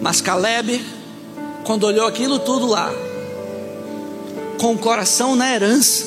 [0.00, 0.84] Mas Caleb,
[1.64, 2.92] quando olhou aquilo tudo lá,
[4.60, 6.04] com o coração na herança,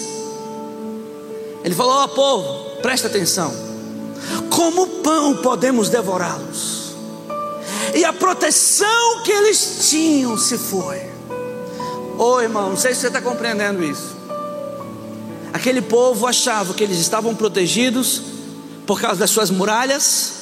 [1.63, 3.53] ele falou: Ó oh, povo, presta atenção,
[4.49, 6.80] como pão podemos devorá-los?
[7.93, 10.99] e a proteção que eles tinham se foi.
[12.17, 14.15] Ô oh, irmão, não sei se você está compreendendo isso.
[15.53, 18.21] Aquele povo achava que eles estavam protegidos
[18.90, 20.34] por causa das suas muralhas,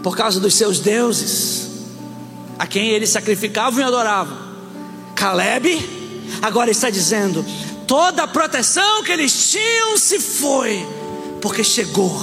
[0.00, 1.66] por causa dos seus deuses,
[2.56, 4.38] a quem eles sacrificavam e adoravam.
[5.16, 7.44] Caleb agora está dizendo:
[7.84, 10.86] toda a proteção que eles tinham se foi,
[11.42, 12.14] porque chegou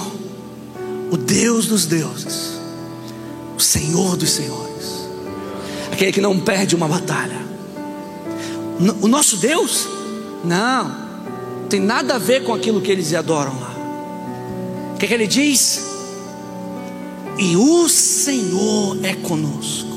[1.12, 2.54] o Deus dos deuses
[3.58, 5.10] o Senhor dos Senhores,
[5.92, 7.46] aquele que não perde uma batalha.
[9.02, 9.86] O nosso Deus,
[10.46, 10.96] não,
[11.70, 13.74] tem nada a ver com aquilo que eles adoram lá.
[14.96, 15.82] O que, que ele diz?
[17.38, 19.89] E o Senhor é conosco,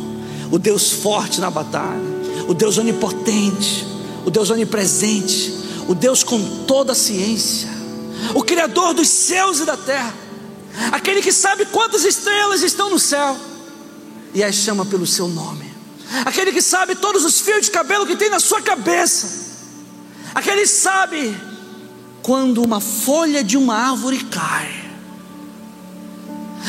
[0.51, 2.03] o Deus forte na batalha,
[2.49, 3.86] o Deus onipotente,
[4.26, 5.55] o Deus onipresente,
[5.86, 7.68] o Deus com toda a ciência,
[8.34, 10.12] o Criador dos céus e da terra,
[10.90, 13.36] aquele que sabe quantas estrelas estão no céu
[14.34, 15.64] e as chama pelo seu nome.
[16.24, 19.46] Aquele que sabe todos os fios de cabelo que tem na sua cabeça.
[20.34, 21.36] Aquele que sabe
[22.20, 24.88] quando uma folha de uma árvore cai.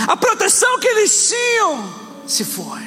[0.08, 1.94] A proteção que eles tinham
[2.28, 2.82] se foi.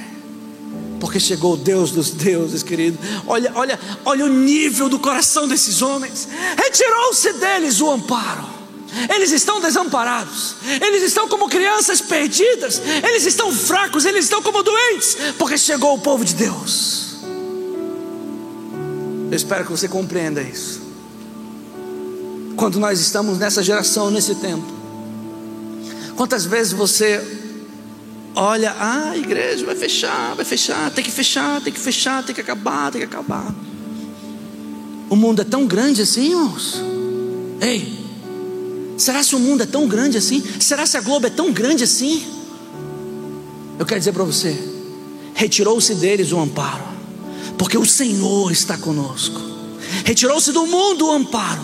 [1.00, 2.98] Porque chegou o Deus dos deuses, querido.
[3.26, 6.28] Olha, olha, olha o nível do coração desses homens.
[6.56, 8.52] Retirou-se deles o amparo.
[9.12, 15.16] Eles estão desamparados, eles estão como crianças perdidas, eles estão fracos, eles estão como doentes,
[15.38, 17.16] porque chegou o povo de Deus.
[19.30, 20.82] Eu espero que você compreenda isso.
[22.54, 24.81] Quando nós estamos nessa geração, nesse tempo,
[26.16, 27.20] quantas vezes você
[28.34, 32.34] olha, ah, a igreja vai fechar, vai fechar, tem que fechar, tem que fechar, tem
[32.34, 33.54] que acabar, tem que acabar.
[35.10, 36.80] O mundo é tão grande assim, irmãos.
[37.60, 38.02] Ei,
[38.96, 40.42] será se o mundo é tão grande assim?
[40.58, 42.24] Será se a Globo é tão grande assim?
[43.78, 44.56] Eu quero dizer para você:
[45.34, 46.84] retirou-se deles o amparo,
[47.58, 49.40] porque o Senhor está conosco.
[50.04, 51.62] Retirou-se do mundo o amparo,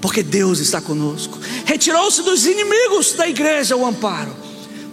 [0.00, 1.38] porque Deus está conosco.
[1.64, 4.34] Retirou-se dos inimigos da igreja o amparo,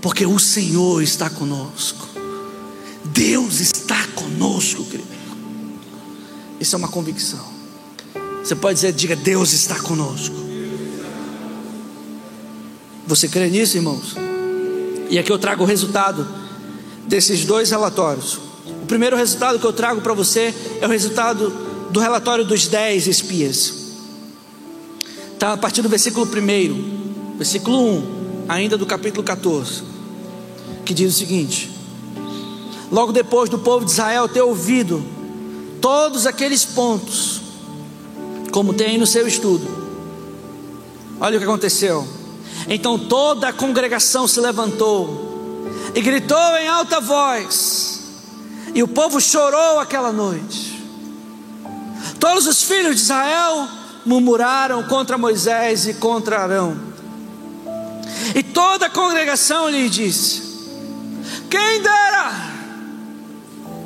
[0.02, 2.08] porque o Senhor está conosco.
[3.06, 5.08] Deus está conosco, querido.
[6.60, 7.54] Isso é uma convicção.
[8.44, 10.36] Você pode dizer, diga, Deus está conosco.
[13.08, 14.16] Você crê nisso, irmãos?
[15.10, 16.28] E aqui eu trago o resultado
[17.08, 18.40] desses dois relatórios.
[18.84, 21.50] O primeiro resultado que eu trago para você é o resultado
[21.92, 23.85] do relatório dos dez espias.
[25.36, 29.84] Está a partir do versículo 1, versículo 1, ainda do capítulo 14,
[30.86, 31.70] que diz o seguinte:
[32.90, 35.04] Logo depois do povo de Israel ter ouvido
[35.82, 37.42] todos aqueles pontos,
[38.54, 39.68] como tem aí no seu estudo,
[41.20, 42.08] olha o que aconteceu.
[42.70, 48.00] Então toda a congregação se levantou e gritou em alta voz,
[48.74, 50.82] e o povo chorou aquela noite.
[52.22, 53.68] Todos os filhos de Israel
[54.06, 56.78] murmuraram contra Moisés e contra Arão.
[58.34, 60.42] E toda a congregação lhe disse:
[61.50, 62.32] Quem dera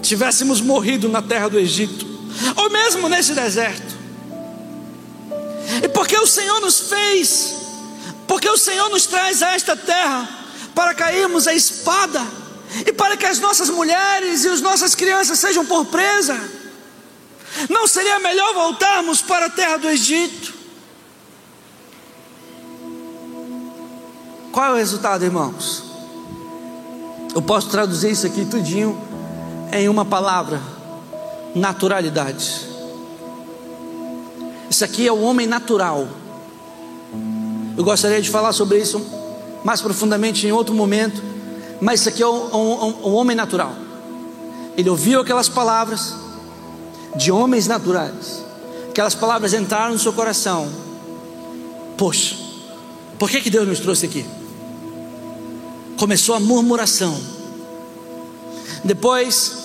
[0.02, 2.06] tivéssemos morrido na terra do Egito,
[2.56, 3.98] ou mesmo nesse deserto.
[5.84, 7.60] E porque o Senhor nos fez
[8.30, 10.30] porque o Senhor nos traz a esta terra
[10.76, 12.22] para cairmos a espada
[12.86, 16.40] e para que as nossas mulheres e as nossas crianças sejam por presa.
[17.70, 20.54] Não seria melhor voltarmos para a terra do Egito?
[24.52, 25.84] Qual é o resultado, irmãos?
[27.34, 29.00] Eu posso traduzir isso aqui tudinho
[29.72, 30.62] em uma palavra:
[31.56, 32.68] naturalidade.
[34.70, 36.08] Isso aqui é o homem natural
[37.80, 39.02] eu gostaria de falar sobre isso
[39.64, 41.24] mais profundamente em outro momento,
[41.80, 43.74] mas isso aqui é um homem natural.
[44.76, 46.14] Ele ouviu aquelas palavras
[47.16, 48.44] de homens naturais,
[48.90, 50.70] aquelas palavras entraram no seu coração.
[51.98, 52.36] Poxa,
[53.18, 54.26] por que, que Deus nos trouxe aqui?
[55.98, 57.20] Começou a murmuração,
[58.84, 59.58] depois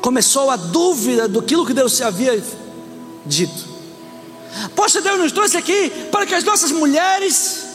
[0.00, 2.42] começou a dúvida do que Deus havia
[3.24, 3.68] dito.
[4.74, 7.68] Poxa, Deus nos trouxe aqui para que as nossas mulheres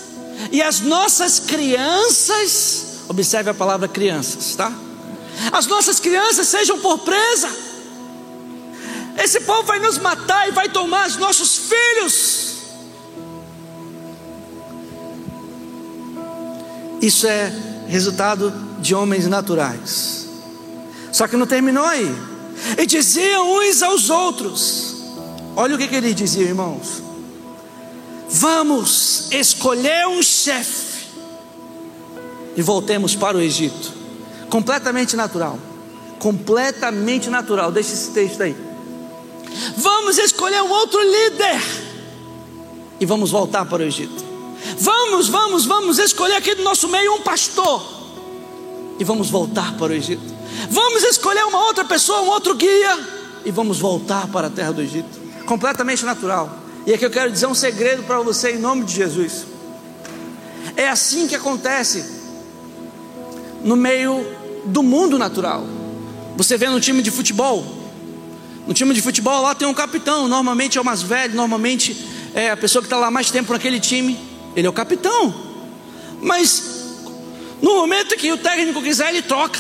[0.52, 4.72] e as nossas crianças, observe a palavra crianças, tá?
[5.52, 7.50] As nossas crianças sejam por presa.
[9.18, 12.54] Esse povo vai nos matar e vai tomar os nossos filhos.
[17.02, 17.52] Isso é
[17.88, 20.28] resultado de homens naturais.
[21.12, 22.10] Só que não terminou aí.
[22.78, 24.96] E diziam uns aos outros:
[25.56, 27.04] Olha o que, que ele dizia, irmãos.
[28.30, 31.08] Vamos escolher um chefe
[32.56, 33.92] e voltemos para o Egito.
[34.50, 35.60] Completamente natural.
[36.20, 37.72] Completamente natural.
[37.72, 38.73] Deixa esse texto aí.
[39.78, 41.62] Vamos escolher um outro líder
[43.00, 44.24] e vamos voltar para o Egito.
[44.78, 47.84] Vamos, vamos, vamos escolher aqui do nosso meio um pastor
[49.00, 50.34] e vamos voltar para o Egito.
[50.70, 53.00] Vamos escolher uma outra pessoa, um outro guia
[53.46, 56.50] e vamos voltar para a terra do Egito completamente natural.
[56.86, 59.46] E aqui eu quero dizer um segredo para você em nome de Jesus.
[60.76, 62.04] É assim que acontece
[63.64, 64.26] no meio
[64.66, 65.64] do mundo natural.
[66.36, 67.83] Você vê no time de futebol.
[68.68, 72.50] No time de futebol lá tem um capitão, normalmente é o mais velho, normalmente é
[72.50, 74.18] a pessoa que está lá mais tempo naquele time,
[74.56, 75.34] ele é o capitão.
[76.22, 76.64] Mas
[77.62, 79.60] no momento que o técnico quiser, ele troca.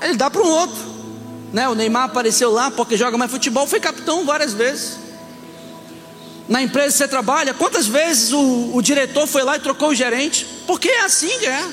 [0.00, 0.76] Ele dá para um outro.
[1.52, 1.68] Né?
[1.68, 4.98] O Neymar apareceu lá porque joga mais futebol, foi capitão várias vezes.
[6.48, 9.94] Na empresa que você trabalha, quantas vezes o, o diretor foi lá e trocou o
[9.94, 10.46] gerente?
[10.66, 11.68] Porque é assim é.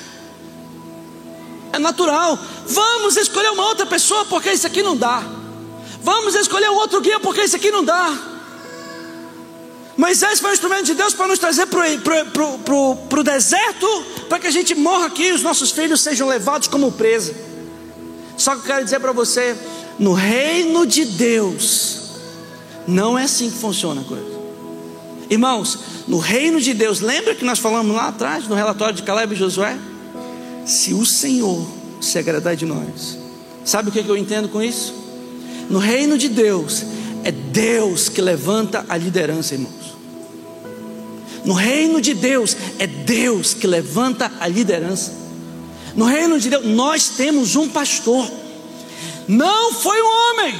[1.74, 2.38] É natural.
[2.68, 5.41] Vamos escolher uma outra pessoa porque isso aqui não dá.
[6.04, 8.18] Vamos escolher outro guia porque isso aqui não dá.
[9.97, 11.86] Moisés foi um instrumento de Deus para nos trazer para
[13.20, 13.88] o deserto,
[14.28, 17.36] para que a gente morra aqui e os nossos filhos sejam levados como presa.
[18.38, 19.56] Só que eu quero dizer para você:
[19.99, 22.14] no reino de Deus,
[22.88, 24.41] não é assim que funciona a coisa.
[25.30, 25.78] Irmãos,
[26.08, 29.38] no reino de Deus, lembra que nós falamos lá atrás, no relatório de Caleb e
[29.38, 29.78] Josué?
[30.66, 31.66] Se o Senhor
[32.02, 33.18] se agradar de nós,
[33.64, 35.01] sabe o que eu entendo com isso?
[35.72, 36.84] No reino de Deus,
[37.24, 39.95] é Deus que levanta a liderança, irmãos.
[41.45, 45.13] No reino de Deus, é Deus que levanta a liderança.
[45.95, 48.30] No reino de Deus, nós temos um pastor.
[49.30, 50.59] Não foi um homem,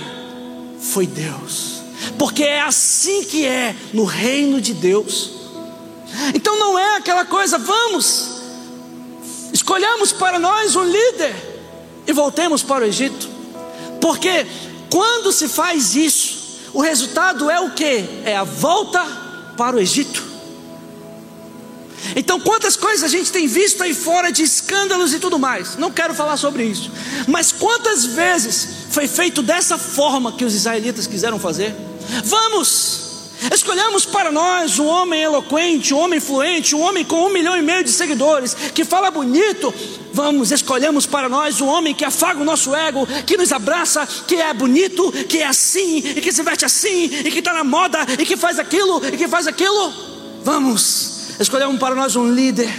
[0.80, 1.82] foi Deus.
[2.18, 5.32] Porque é assim que é no reino de Deus.
[6.34, 8.30] Então não é aquela coisa, vamos,
[9.52, 11.36] escolhamos para nós um líder
[12.08, 13.30] e voltemos para o Egito.
[14.00, 14.46] Porque
[14.92, 18.22] quando se faz isso, o resultado é o que?
[18.26, 19.04] É a volta
[19.58, 20.30] para o Egito.
[22.16, 25.78] Então, quantas coisas a gente tem visto aí fora de escândalos e tudo mais?
[25.78, 26.92] Não quero falar sobre isso,
[27.28, 31.74] mas quantas vezes foi feito dessa forma que os israelitas quiseram fazer?
[32.26, 33.11] Vamos,
[33.54, 37.62] escolhemos para nós um homem eloquente, um homem fluente, um homem com um milhão e
[37.62, 39.74] meio de seguidores, que fala bonito.
[40.14, 44.36] Vamos, escolhemos para nós um homem que afaga o nosso ego, que nos abraça, que
[44.36, 48.00] é bonito, que é assim, e que se veste assim, e que está na moda,
[48.20, 49.94] e que faz aquilo, e que faz aquilo.
[50.44, 52.70] Vamos, escolhemos para nós um líder.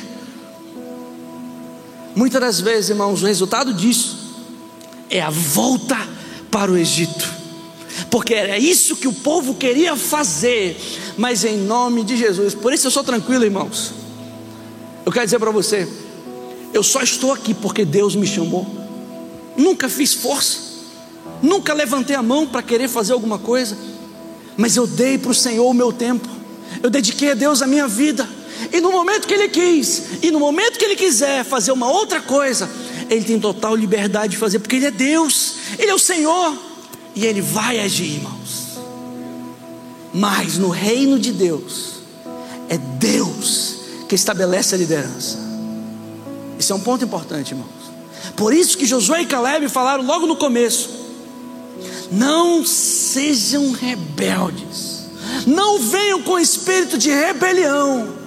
[2.15, 4.19] Muitas das vezes, irmãos, o resultado disso
[5.09, 5.97] é a volta
[6.51, 7.32] para o Egito,
[8.13, 10.77] porque era isso que o povo queria fazer,
[11.17, 13.95] mas em nome de Jesus, por isso eu sou tranquilo, irmãos.
[15.07, 15.89] Eu quero dizer para você,
[16.75, 18.67] eu só estou aqui porque Deus me chamou,
[19.57, 20.59] nunca fiz força,
[21.41, 23.79] nunca levantei a mão para querer fazer alguma coisa,
[24.59, 26.29] mas eu dei para o Senhor o meu tempo,
[26.83, 28.29] eu dediquei a Deus a minha vida.
[28.71, 32.21] E no momento que ele quis, e no momento que ele quiser fazer uma outra
[32.21, 32.69] coisa,
[33.09, 36.72] ele tem total liberdade de fazer, porque ele é Deus, ele é o Senhor,
[37.15, 38.79] e ele vai agir, irmãos.
[40.13, 41.95] Mas no reino de Deus,
[42.69, 43.77] é Deus
[44.09, 45.39] que estabelece a liderança.
[46.59, 47.71] Isso é um ponto importante, irmãos.
[48.37, 50.91] Por isso que Josué e Caleb falaram logo no começo:
[52.11, 55.07] não sejam rebeldes,
[55.47, 58.23] não venham com espírito de rebelião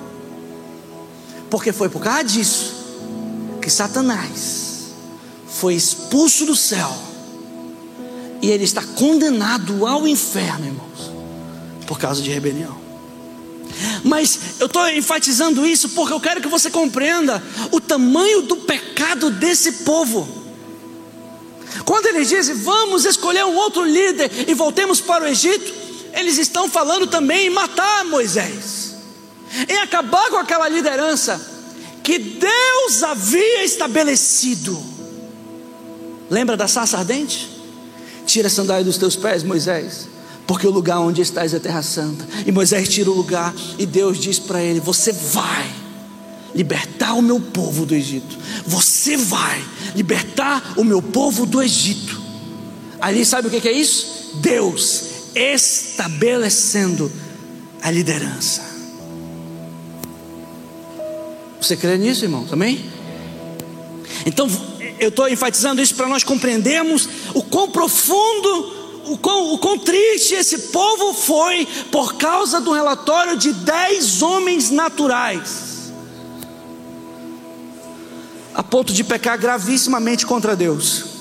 [1.49, 2.73] porque foi por causa disso
[3.61, 4.87] que Satanás
[5.47, 6.93] foi expulso do céu
[8.45, 11.11] e ele está condenado ao inferno, irmãos,
[11.87, 12.77] por causa de rebelião.
[14.03, 19.31] Mas eu estou enfatizando isso porque eu quero que você compreenda o tamanho do pecado
[19.31, 20.27] desse povo.
[21.83, 25.73] Quando eles dizem, vamos escolher um outro líder e voltemos para o Egito,
[26.13, 28.85] eles estão falando também em matar Moisés
[29.69, 31.53] em acabar com aquela liderança
[32.03, 34.77] que Deus havia estabelecido.
[36.29, 37.54] Lembra da sarça ardente?
[38.25, 40.07] Tira a sandália dos teus pés, Moisés,
[40.47, 42.25] porque o lugar onde estás é terra santa.
[42.45, 45.71] E Moisés tira o lugar e Deus diz para ele: Você vai
[46.53, 48.37] libertar o meu povo do Egito.
[48.65, 49.63] Você vai
[49.95, 52.21] libertar o meu povo do Egito.
[52.99, 54.31] Ali sabe o que é isso?
[54.35, 55.03] Deus
[55.35, 57.11] estabelecendo
[57.81, 58.61] a liderança.
[61.61, 62.45] Você crê nisso, irmão?
[62.45, 62.85] Também?
[64.25, 64.47] Então,
[64.99, 70.33] eu estou enfatizando isso para nós compreendermos o quão profundo, o quão, o quão triste
[70.33, 75.93] esse povo foi por causa do relatório de dez homens naturais,
[78.53, 81.15] a ponto de pecar gravissimamente contra Deus.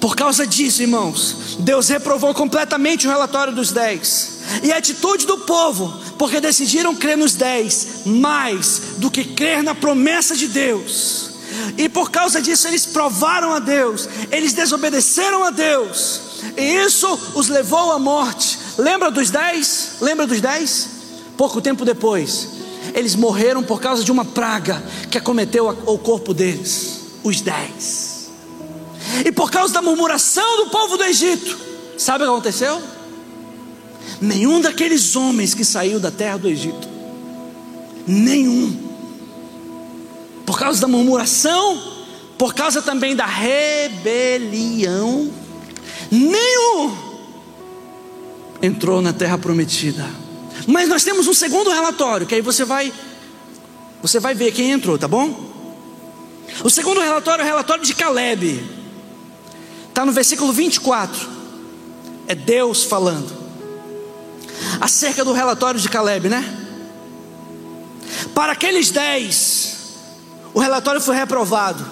[0.00, 4.36] Por causa disso, irmãos, Deus reprovou completamente o relatório dos dez.
[4.62, 9.74] E a atitude do povo, porque decidiram crer nos dez, mais do que crer na
[9.74, 11.35] promessa de Deus.
[11.76, 16.20] E por causa disso eles provaram a Deus, eles desobedeceram a Deus,
[16.56, 18.58] e isso os levou à morte.
[18.78, 19.92] Lembra dos dez?
[20.00, 20.88] Lembra dos dez?
[21.36, 22.48] Pouco tempo depois,
[22.94, 28.30] eles morreram por causa de uma praga que acometeu o corpo deles, os dez.
[29.24, 31.58] E por causa da murmuração do povo do Egito,
[31.98, 32.82] sabe o que aconteceu?
[34.20, 36.88] Nenhum daqueles homens que saiu da terra do Egito,
[38.06, 38.85] nenhum,
[40.46, 41.82] por causa da murmuração,
[42.38, 45.30] por causa também da rebelião,
[46.10, 46.96] nenhum
[48.62, 50.08] entrou na terra prometida.
[50.66, 52.92] Mas nós temos um segundo relatório, que aí você vai
[54.00, 55.46] você vai ver quem entrou, tá bom?
[56.62, 58.64] O segundo relatório é o relatório de Caleb.
[59.88, 61.28] Está no versículo 24.
[62.28, 63.46] É Deus falando.
[64.80, 66.44] acerca do relatório de Caleb, né?
[68.34, 69.75] Para aqueles dez,
[70.56, 71.84] o relatório foi reprovado.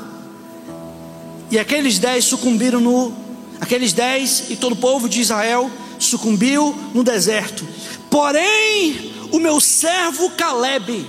[1.51, 3.13] E aqueles dez sucumbiram no.
[3.61, 7.69] Aqueles dez e todo o povo de Israel sucumbiu no deserto.
[8.09, 11.07] Porém, o meu servo Caleb,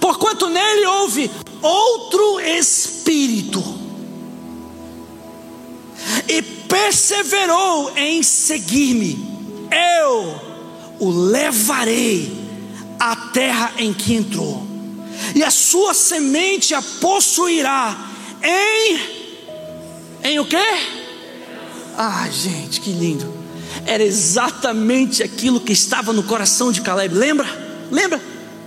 [0.00, 1.30] porquanto nele houve
[1.60, 3.62] outro espírito,
[6.26, 10.40] e perseverou em seguir-me, eu
[10.98, 12.32] o levarei
[12.98, 14.63] à terra em que entrou,
[15.34, 17.96] e a sua semente a possuirá
[18.42, 19.24] em
[20.22, 20.56] em o quê?
[21.96, 23.32] Ah, gente, que lindo.
[23.86, 27.14] Era exatamente aquilo que estava no coração de Caleb.
[27.14, 27.46] Lembra?
[27.90, 28.20] Lembra?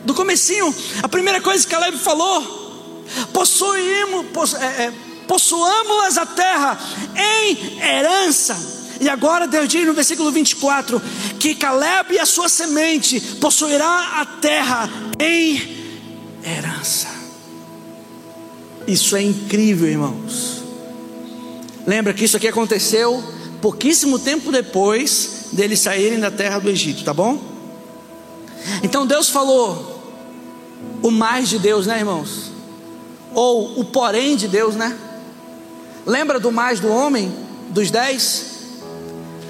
[0.05, 3.03] Do comecinho, a primeira coisa que Caleb falou:
[3.33, 4.93] possuímos, possu, é, é,
[5.27, 6.79] possuamos a terra
[7.15, 8.77] em herança.
[8.99, 11.01] E agora Deus diz no versículo 24:
[11.39, 14.89] que Caleb e a sua semente possuirá a terra
[15.19, 15.86] em
[16.43, 17.07] herança.
[18.87, 20.63] Isso é incrível, irmãos.
[21.85, 23.23] Lembra que isso aqui aconteceu
[23.61, 27.41] pouquíssimo tempo depois deles saírem da terra do Egito, tá bom?
[28.83, 30.01] Então Deus falou
[31.01, 32.51] o mais de Deus, né, irmãos?
[33.33, 34.97] Ou o porém de Deus, né?
[36.05, 37.33] Lembra do mais do homem,
[37.69, 38.45] dos dez?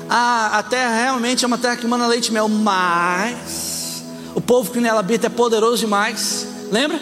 [0.10, 4.72] Ah, a terra realmente é uma terra que manda leite e mel, mas o povo
[4.72, 6.48] que nela habita é poderoso demais.
[6.72, 7.00] Lembra?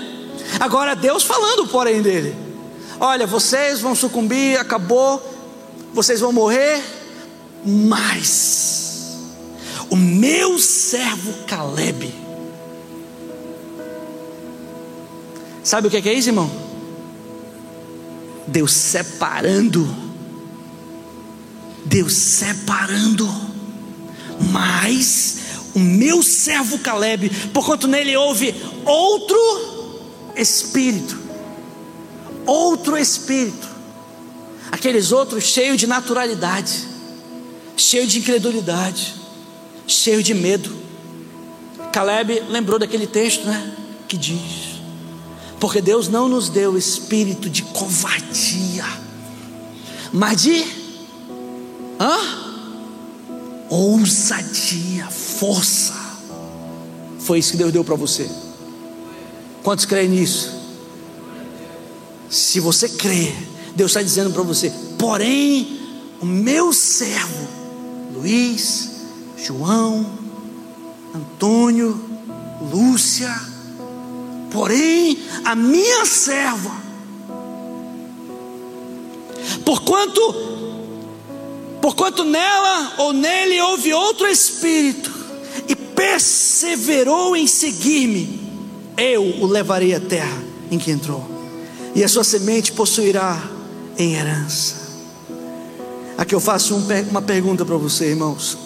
[0.60, 2.36] Agora Deus falando porém dele.
[3.00, 5.22] Olha, vocês vão sucumbir, acabou,
[5.94, 6.82] vocês vão morrer,
[7.66, 9.18] mas
[9.90, 12.14] o meu servo Caleb.
[15.64, 16.50] Sabe o que é isso, irmão?
[18.48, 19.88] Deus separando,
[21.84, 23.28] Deus separando,
[24.52, 25.40] mas
[25.76, 28.56] o meu servo Caleb, porquanto nele houve
[28.86, 31.20] outro espírito,
[32.46, 33.68] outro espírito,
[34.72, 36.88] aqueles outros cheios de naturalidade,
[37.76, 39.16] cheio de incredulidade,
[39.86, 40.74] cheio de medo.
[41.92, 43.76] Caleb lembrou daquele texto, né?
[44.08, 44.80] Que diz:
[45.60, 48.86] porque Deus não nos deu espírito de covardia,
[50.14, 50.64] mas de
[52.00, 52.46] hã?
[53.70, 55.08] ousadia,
[55.46, 55.94] força.
[57.20, 58.30] Foi isso que Deus deu para você.
[59.64, 60.54] Quantos creem nisso?
[62.30, 63.34] Se você crê,
[63.76, 65.80] Deus está dizendo para você: porém,
[66.20, 67.48] o meu servo,
[68.14, 68.92] Luiz,
[69.38, 70.06] João,
[71.14, 72.00] Antônio,
[72.72, 73.34] Lúcia,
[74.52, 76.76] porém a minha serva,
[79.64, 80.22] porquanto,
[81.82, 85.15] porquanto nela ou nele houve outro espírito,
[85.96, 88.40] perseverou em seguir-me,
[88.98, 91.26] eu o levarei à terra em que entrou,
[91.96, 93.42] e a sua semente possuirá
[93.98, 94.76] em herança.
[96.18, 96.76] Aqui eu faço
[97.10, 98.58] uma pergunta para você, irmãos: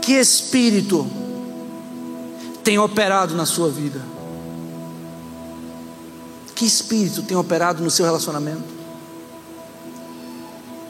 [0.00, 1.06] que espírito
[2.64, 4.00] tem operado na sua vida?
[6.54, 8.62] Que espírito tem operado no seu relacionamento?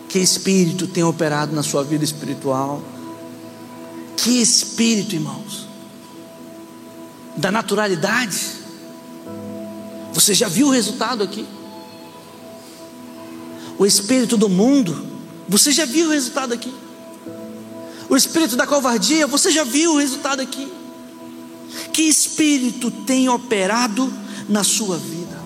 [0.09, 2.83] Que espírito tem operado na sua vida espiritual?
[4.23, 5.67] Que espírito, irmãos?
[7.37, 8.41] Da naturalidade.
[10.13, 11.47] Você já viu o resultado aqui?
[13.79, 15.07] O espírito do mundo,
[15.49, 16.73] você já viu o resultado aqui?
[18.09, 20.71] O espírito da covardia, você já viu o resultado aqui?
[21.93, 24.13] Que espírito tem operado
[24.49, 25.43] na sua vida?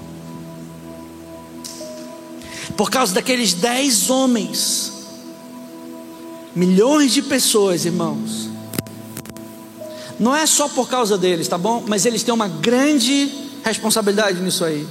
[2.77, 4.93] por causa daqueles dez homens,
[6.55, 8.46] milhões de pessoas, irmãos.
[10.19, 11.85] Não é só por causa deles, tá bom?
[11.87, 13.31] Mas eles têm uma grande
[13.65, 14.87] responsabilidade nisso aí.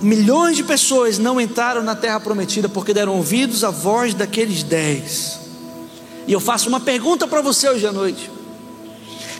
[0.00, 5.38] Milhões de pessoas não entraram na terra prometida porque deram ouvidos à voz daqueles dez.
[6.26, 8.28] E eu faço uma pergunta para você hoje à noite: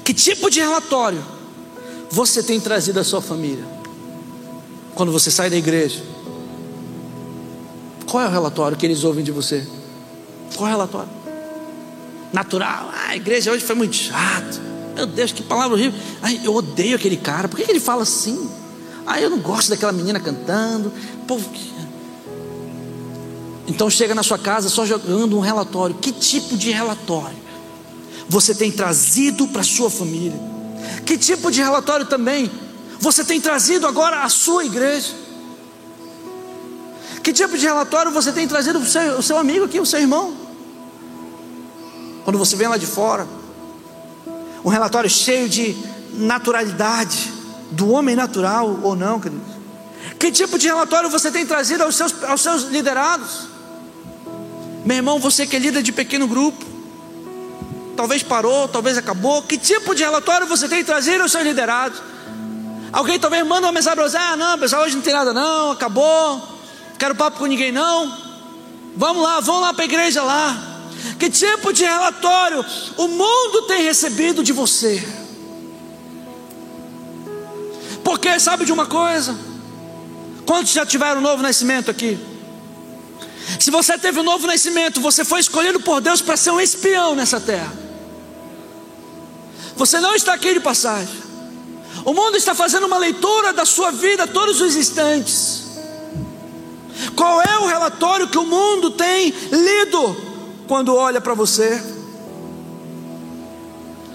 [0.05, 1.23] Que tipo de relatório
[2.09, 3.65] você tem trazido à sua família?
[4.95, 6.03] Quando você sai da igreja,
[8.07, 9.67] qual é o relatório que eles ouvem de você?
[10.55, 11.22] Qual é o relatório?
[12.33, 12.91] Natural.
[12.93, 14.61] Ah, a igreja hoje foi muito chato.
[14.95, 15.99] Meu Deus, que palavra horrível.
[16.23, 17.49] Ai, eu odeio aquele cara.
[17.49, 18.51] Por que, ele fala assim?
[19.07, 20.93] Ah, eu não gosto daquela menina cantando.
[21.27, 21.73] Povo que...
[23.67, 25.95] Então chega na sua casa só jogando um relatório.
[25.97, 27.37] Que tipo de relatório
[28.29, 30.39] você tem trazido para sua família?
[31.05, 32.51] Que tipo de relatório também
[32.99, 35.13] você tem trazido agora à sua igreja?
[37.23, 39.87] Que tipo de relatório você tem trazido para o seu, o seu amigo aqui, o
[39.87, 40.35] seu irmão?
[42.25, 43.27] Quando você vem lá de fora,
[44.65, 45.77] um relatório cheio de
[46.15, 47.33] naturalidade,
[47.71, 49.53] do homem natural ou não, queridos.
[50.19, 53.49] Que tipo de relatório você tem trazido aos seus, aos seus liderados?
[54.85, 56.65] Meu irmão, você que é líder de pequeno grupo,
[57.97, 59.43] talvez parou, talvez acabou.
[59.43, 62.01] Que tipo de relatório você tem trazido aos seus liderados?
[62.93, 65.71] Alguém talvez manda uma mensagem para você: ah, não, pessoal, hoje não tem nada, não,
[65.71, 66.43] acabou,
[66.99, 68.17] quero papo com ninguém, não.
[68.97, 70.72] Vamos lá, vamos lá para a igreja lá.
[71.19, 72.65] Que tipo de relatório
[72.97, 75.03] o mundo tem recebido de você?
[78.05, 79.37] Porque sabe de uma coisa?
[80.47, 82.19] Quantos já tiveram um novo nascimento aqui?
[83.59, 87.15] Se você teve um novo nascimento, você foi escolhido por Deus para ser um espião
[87.15, 87.73] nessa terra.
[89.77, 91.23] Você não está aqui de passagem.
[92.05, 95.63] O mundo está fazendo uma leitura da sua vida todos os instantes.
[97.17, 100.32] Qual é o relatório que o mundo tem lido
[100.67, 101.83] quando olha para você?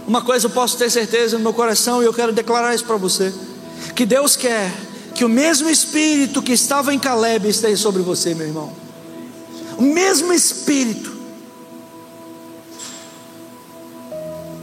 [0.07, 2.97] Uma coisa eu posso ter certeza no meu coração e eu quero declarar isso para
[2.97, 3.33] você:
[3.95, 4.71] que Deus quer
[5.13, 8.71] que o mesmo espírito que estava em Caleb esteja sobre você, meu irmão.
[9.75, 11.11] O mesmo espírito.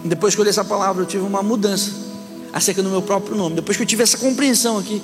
[0.05, 1.91] Depois que eu li essa palavra, eu tive uma mudança
[2.53, 3.57] acerca do meu próprio nome.
[3.57, 5.03] Depois que eu tive essa compreensão aqui,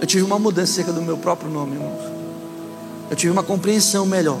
[0.00, 2.00] eu tive uma mudança acerca do meu próprio nome, irmãos.
[3.10, 4.38] Eu tive uma compreensão melhor.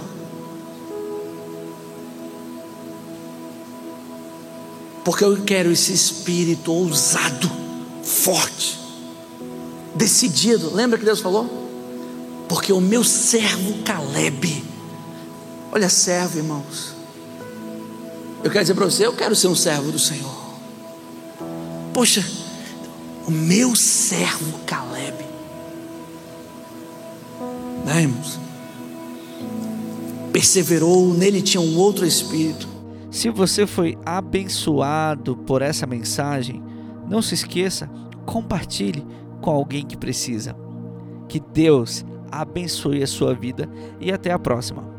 [5.06, 7.48] Porque eu quero esse espírito ousado,
[8.02, 8.76] forte,
[9.94, 10.74] decidido.
[10.74, 11.48] Lembra que Deus falou?
[12.48, 14.64] Porque o meu servo Caleb,
[15.70, 16.92] olha, servo, irmãos.
[18.42, 20.36] Eu quero dizer para você, eu quero ser um servo do Senhor.
[21.94, 22.28] Poxa,
[23.28, 25.24] o meu servo Caleb.
[27.84, 28.40] Né, irmãos?
[30.32, 32.75] Perseverou, nele tinha um outro espírito.
[33.16, 36.62] Se você foi abençoado por essa mensagem,
[37.08, 37.90] não se esqueça,
[38.26, 39.06] compartilhe
[39.40, 40.54] com alguém que precisa.
[41.26, 44.95] Que Deus abençoe a sua vida e até a próxima.